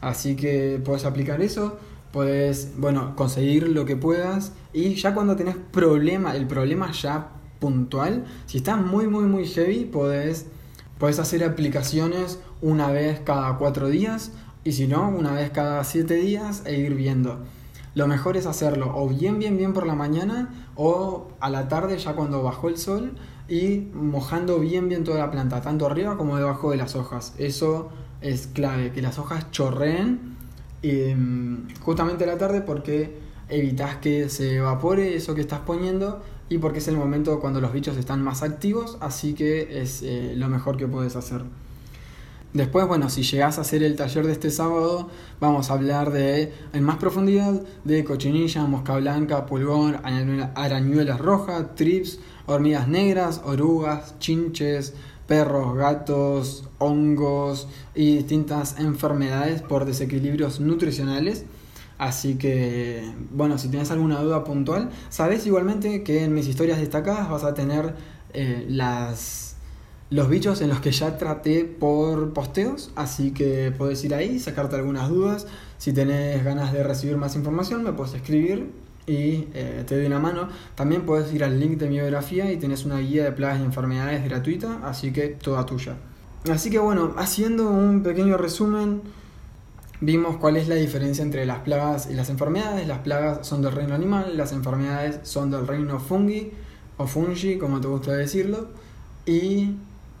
Así 0.00 0.34
que 0.34 0.82
puedes 0.84 1.04
aplicar 1.04 1.40
eso, 1.40 1.78
puedes, 2.12 2.72
bueno, 2.78 3.14
conseguir 3.14 3.68
lo 3.68 3.84
que 3.84 3.94
puedas 3.94 4.50
y 4.72 4.96
ya 4.96 5.14
cuando 5.14 5.36
tenés 5.36 5.54
problema, 5.54 6.34
el 6.34 6.48
problema 6.48 6.90
ya 6.90 7.28
puntual, 7.60 8.24
si 8.46 8.58
estás 8.58 8.84
muy, 8.84 9.06
muy, 9.06 9.26
muy 9.26 9.46
heavy, 9.46 9.84
puedes, 9.84 10.46
puedes 10.98 11.20
hacer 11.20 11.44
aplicaciones 11.44 12.40
una 12.60 12.90
vez 12.90 13.20
cada 13.20 13.56
cuatro 13.56 13.86
días 13.86 14.32
y 14.64 14.72
si 14.72 14.88
no, 14.88 15.08
una 15.08 15.30
vez 15.30 15.50
cada 15.50 15.84
siete 15.84 16.14
días 16.14 16.64
e 16.66 16.76
ir 16.76 16.96
viendo 16.96 17.44
lo 17.96 18.06
mejor 18.06 18.36
es 18.36 18.44
hacerlo 18.44 18.92
o 18.94 19.08
bien, 19.08 19.38
bien, 19.38 19.56
bien 19.56 19.72
por 19.72 19.86
la 19.86 19.94
mañana 19.94 20.50
o 20.74 21.28
a 21.40 21.48
la 21.48 21.66
tarde 21.66 21.96
ya 21.96 22.12
cuando 22.12 22.42
bajó 22.42 22.68
el 22.68 22.76
sol 22.76 23.14
y 23.48 23.88
mojando 23.94 24.60
bien, 24.60 24.90
bien 24.90 25.02
toda 25.02 25.18
la 25.18 25.30
planta, 25.30 25.62
tanto 25.62 25.86
arriba 25.86 26.18
como 26.18 26.36
debajo 26.36 26.70
de 26.70 26.76
las 26.76 26.94
hojas. 26.94 27.32
Eso 27.38 27.88
es 28.20 28.48
clave, 28.48 28.92
que 28.92 29.00
las 29.00 29.18
hojas 29.18 29.50
chorreen 29.50 30.36
em, 30.82 31.66
justamente 31.80 32.24
a 32.24 32.26
la 32.26 32.36
tarde 32.36 32.60
porque 32.60 33.16
evitas 33.48 33.96
que 33.96 34.28
se 34.28 34.56
evapore 34.56 35.16
eso 35.16 35.34
que 35.34 35.40
estás 35.40 35.60
poniendo 35.60 36.22
y 36.50 36.58
porque 36.58 36.80
es 36.80 36.88
el 36.88 36.98
momento 36.98 37.40
cuando 37.40 37.62
los 37.62 37.72
bichos 37.72 37.96
están 37.96 38.22
más 38.22 38.42
activos, 38.42 38.98
así 39.00 39.32
que 39.32 39.80
es 39.80 40.02
eh, 40.02 40.34
lo 40.36 40.48
mejor 40.48 40.76
que 40.76 40.86
puedes 40.86 41.16
hacer. 41.16 41.44
Después, 42.52 42.86
bueno, 42.86 43.10
si 43.10 43.22
llegas 43.22 43.58
a 43.58 43.60
hacer 43.60 43.82
el 43.82 43.96
taller 43.96 44.26
de 44.26 44.32
este 44.32 44.50
sábado, 44.50 45.08
vamos 45.40 45.70
a 45.70 45.74
hablar 45.74 46.10
de, 46.10 46.54
en 46.72 46.84
más 46.84 46.96
profundidad 46.96 47.60
de 47.84 48.04
cochinilla, 48.04 48.64
mosca 48.64 48.96
blanca, 48.96 49.44
pulgón, 49.44 49.98
arañuelas 50.54 51.20
rojas, 51.20 51.74
trips, 51.74 52.18
hormigas 52.46 52.88
negras, 52.88 53.42
orugas, 53.44 54.18
chinches, 54.20 54.94
perros, 55.26 55.76
gatos, 55.76 56.64
hongos 56.78 57.68
y 57.94 58.16
distintas 58.16 58.78
enfermedades 58.78 59.60
por 59.60 59.84
desequilibrios 59.84 60.60
nutricionales. 60.60 61.44
Así 61.98 62.36
que, 62.36 63.10
bueno, 63.32 63.58
si 63.58 63.68
tienes 63.68 63.90
alguna 63.90 64.20
duda 64.20 64.44
puntual, 64.44 64.90
sabes 65.08 65.46
igualmente 65.46 66.02
que 66.02 66.24
en 66.24 66.34
mis 66.34 66.46
historias 66.46 66.78
destacadas 66.78 67.28
vas 67.30 67.44
a 67.44 67.54
tener 67.54 67.94
eh, 68.34 68.66
las, 68.68 69.45
los 70.10 70.28
bichos 70.28 70.60
en 70.60 70.68
los 70.68 70.80
que 70.80 70.92
ya 70.92 71.18
traté 71.18 71.64
por 71.64 72.32
posteos, 72.32 72.90
así 72.94 73.32
que 73.32 73.72
puedes 73.76 74.02
ir 74.04 74.14
ahí, 74.14 74.38
sacarte 74.38 74.76
algunas 74.76 75.08
dudas. 75.08 75.46
Si 75.78 75.92
tenés 75.92 76.44
ganas 76.44 76.72
de 76.72 76.82
recibir 76.82 77.16
más 77.16 77.34
información, 77.34 77.82
me 77.82 77.92
puedes 77.92 78.14
escribir 78.14 78.70
y 79.06 79.48
eh, 79.54 79.84
te 79.86 79.96
doy 79.96 80.06
una 80.06 80.18
mano. 80.18 80.48
También 80.74 81.04
puedes 81.04 81.32
ir 81.32 81.44
al 81.44 81.58
link 81.58 81.78
de 81.78 81.88
mi 81.88 81.96
biografía 81.96 82.50
y 82.52 82.56
tenés 82.56 82.84
una 82.84 82.98
guía 82.98 83.24
de 83.24 83.32
plagas 83.32 83.60
y 83.60 83.64
enfermedades 83.64 84.24
gratuita, 84.24 84.80
así 84.84 85.12
que 85.12 85.28
toda 85.28 85.66
tuya. 85.66 85.96
Así 86.50 86.70
que 86.70 86.78
bueno, 86.78 87.14
haciendo 87.16 87.68
un 87.68 88.02
pequeño 88.02 88.36
resumen, 88.36 89.02
Vimos 90.00 90.36
cuál 90.36 90.58
es 90.58 90.68
la 90.68 90.74
diferencia 90.74 91.22
entre 91.22 91.46
las 91.46 91.60
plagas 91.60 92.08
y 92.10 92.14
las 92.14 92.28
enfermedades. 92.28 92.86
Las 92.86 92.98
plagas 92.98 93.46
son 93.46 93.62
del 93.62 93.72
reino 93.72 93.94
animal, 93.94 94.36
las 94.36 94.52
enfermedades 94.52 95.20
son 95.22 95.50
del 95.50 95.66
reino 95.66 95.98
fungi 95.98 96.52
o 96.98 97.06
fungi, 97.06 97.56
como 97.56 97.80
te 97.80 97.88
gusta 97.88 98.12
decirlo, 98.12 98.68
y 99.24 99.76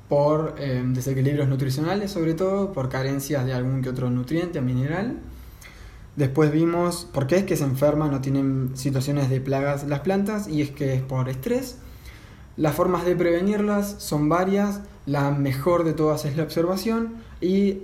por 0.08 0.54
eh, 0.58 0.82
desequilibrios 0.86 1.48
nutricionales, 1.48 2.10
sobre 2.10 2.34
todo 2.34 2.72
por 2.72 2.88
carencias 2.88 3.44
de 3.44 3.52
algún 3.52 3.82
que 3.82 3.88
otro 3.88 4.10
nutriente 4.10 4.58
o 4.58 4.62
mineral. 4.62 5.16
Después 6.16 6.50
vimos 6.50 7.06
por 7.12 7.26
qué 7.26 7.36
es 7.36 7.44
que 7.44 7.56
se 7.56 7.64
enferman 7.64 8.14
o 8.14 8.20
tienen 8.20 8.70
situaciones 8.74 9.28
de 9.28 9.40
plagas 9.40 9.86
las 9.86 10.00
plantas 10.00 10.48
y 10.48 10.62
es 10.62 10.70
que 10.70 10.94
es 10.94 11.02
por 11.02 11.28
estrés. 11.28 11.78
Las 12.56 12.74
formas 12.74 13.04
de 13.04 13.14
prevenirlas 13.14 13.96
son 13.98 14.28
varias, 14.28 14.80
la 15.04 15.30
mejor 15.30 15.84
de 15.84 15.92
todas 15.92 16.24
es 16.24 16.36
la 16.36 16.44
observación 16.44 17.16
y 17.40 17.82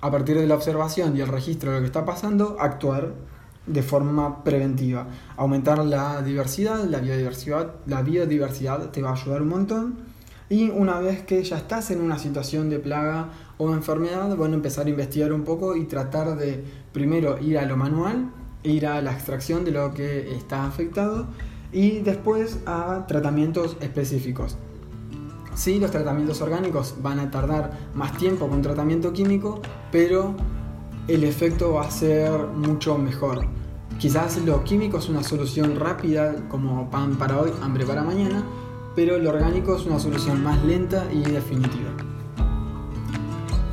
a 0.00 0.10
partir 0.10 0.38
de 0.38 0.46
la 0.46 0.54
observación 0.54 1.16
y 1.16 1.20
el 1.20 1.28
registro 1.28 1.70
de 1.70 1.76
lo 1.76 1.80
que 1.82 1.86
está 1.86 2.04
pasando, 2.04 2.56
actuar 2.60 3.14
de 3.66 3.82
forma 3.82 4.44
preventiva. 4.44 5.06
Aumentar 5.36 5.78
la 5.78 6.22
diversidad, 6.22 6.84
la 6.84 6.98
biodiversidad, 6.98 7.74
la 7.86 8.02
biodiversidad 8.02 8.90
te 8.90 9.02
va 9.02 9.10
a 9.10 9.14
ayudar 9.14 9.42
un 9.42 9.48
montón. 9.48 10.11
Y 10.52 10.68
una 10.68 11.00
vez 11.00 11.22
que 11.22 11.42
ya 11.42 11.56
estás 11.56 11.90
en 11.92 12.02
una 12.02 12.18
situación 12.18 12.68
de 12.68 12.78
plaga 12.78 13.30
o 13.56 13.72
enfermedad, 13.72 14.36
bueno, 14.36 14.54
empezar 14.54 14.84
a 14.84 14.90
investigar 14.90 15.32
un 15.32 15.44
poco 15.44 15.74
y 15.76 15.86
tratar 15.86 16.36
de 16.36 16.62
primero 16.92 17.38
ir 17.38 17.56
a 17.56 17.64
lo 17.64 17.78
manual, 17.78 18.30
ir 18.62 18.86
a 18.86 19.00
la 19.00 19.12
extracción 19.12 19.64
de 19.64 19.70
lo 19.70 19.94
que 19.94 20.30
está 20.36 20.66
afectado 20.66 21.26
y 21.72 22.00
después 22.00 22.58
a 22.66 23.06
tratamientos 23.08 23.78
específicos. 23.80 24.58
Sí, 25.54 25.78
los 25.78 25.90
tratamientos 25.90 26.42
orgánicos 26.42 26.96
van 27.00 27.20
a 27.20 27.30
tardar 27.30 27.70
más 27.94 28.14
tiempo 28.18 28.44
un 28.44 28.60
tratamiento 28.60 29.14
químico, 29.14 29.62
pero 29.90 30.34
el 31.08 31.24
efecto 31.24 31.72
va 31.72 31.86
a 31.86 31.90
ser 31.90 32.30
mucho 32.30 32.98
mejor. 32.98 33.46
Quizás 33.98 34.36
lo 34.44 34.62
químico 34.64 34.98
es 34.98 35.08
una 35.08 35.22
solución 35.22 35.76
rápida, 35.76 36.46
como 36.50 36.90
pan 36.90 37.16
para 37.16 37.40
hoy, 37.40 37.52
hambre 37.62 37.86
para 37.86 38.02
mañana, 38.02 38.44
pero 38.94 39.18
lo 39.18 39.30
orgánico 39.30 39.76
es 39.76 39.86
una 39.86 39.98
solución 39.98 40.42
más 40.42 40.62
lenta 40.64 41.06
y 41.12 41.22
definitiva. 41.22 41.90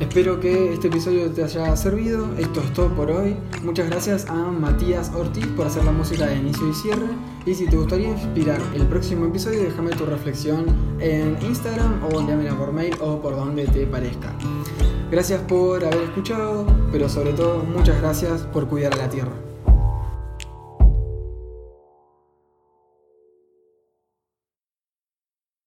Espero 0.00 0.40
que 0.40 0.72
este 0.72 0.88
episodio 0.88 1.30
te 1.30 1.44
haya 1.44 1.76
servido. 1.76 2.26
Esto 2.38 2.60
es 2.60 2.72
todo 2.72 2.88
por 2.88 3.10
hoy. 3.10 3.36
Muchas 3.62 3.90
gracias 3.90 4.26
a 4.30 4.34
Matías 4.34 5.12
Ortiz 5.14 5.46
por 5.48 5.66
hacer 5.66 5.84
la 5.84 5.92
música 5.92 6.26
de 6.26 6.36
inicio 6.36 6.70
y 6.70 6.72
cierre. 6.72 7.06
Y 7.44 7.54
si 7.54 7.66
te 7.66 7.76
gustaría 7.76 8.08
inspirar 8.08 8.60
el 8.74 8.86
próximo 8.86 9.26
episodio, 9.26 9.62
déjame 9.62 9.90
tu 9.90 10.06
reflexión 10.06 10.64
en 11.00 11.36
Instagram 11.42 12.02
o 12.02 12.18
envíamela 12.18 12.56
por 12.56 12.72
mail 12.72 12.96
o 13.00 13.20
por 13.20 13.36
donde 13.36 13.66
te 13.66 13.86
parezca. 13.86 14.32
Gracias 15.10 15.42
por 15.42 15.84
haber 15.84 16.02
escuchado, 16.04 16.66
pero 16.90 17.08
sobre 17.08 17.34
todo 17.34 17.62
muchas 17.64 18.00
gracias 18.00 18.42
por 18.44 18.68
cuidar 18.68 18.94
a 18.94 18.96
la 18.96 19.10
tierra. 19.10 19.49